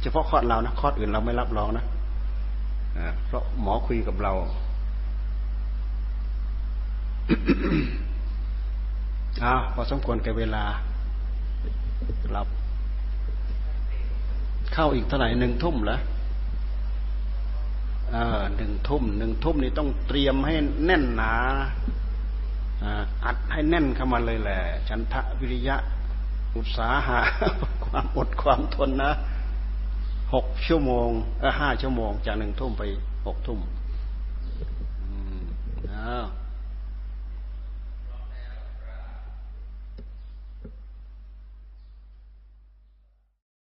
[0.00, 1.84] เฉพาะคอดเรานะคอดอื่นเราไม่รับรองนะ
[3.26, 4.32] เพราะหมอคุยกับเรา
[9.44, 10.64] อ้าวพอสมควรแก่เวลา
[12.36, 12.48] รับ
[14.72, 16.00] เข้าอีกเท่าไหร่หนึ่งทุ่มแล้ว
[18.56, 21.34] หนึ่งทุ่มหนึ่งทุ่มนี่ต้องเตรียมให้แน่นหนา
[23.24, 25.76] อัดให้แน่นเข้ามาเลยแหละฉันทะวิริยะ
[26.56, 27.20] อุตสาหะ
[27.84, 29.10] ความอดความทนนะ
[30.34, 31.10] หกชั่วโมง
[31.40, 32.82] เออห้าชั่วโมง จากหนึ่งทุ่มไป
[33.26, 33.58] หกทุ่ม
[35.92, 36.26] อ้าว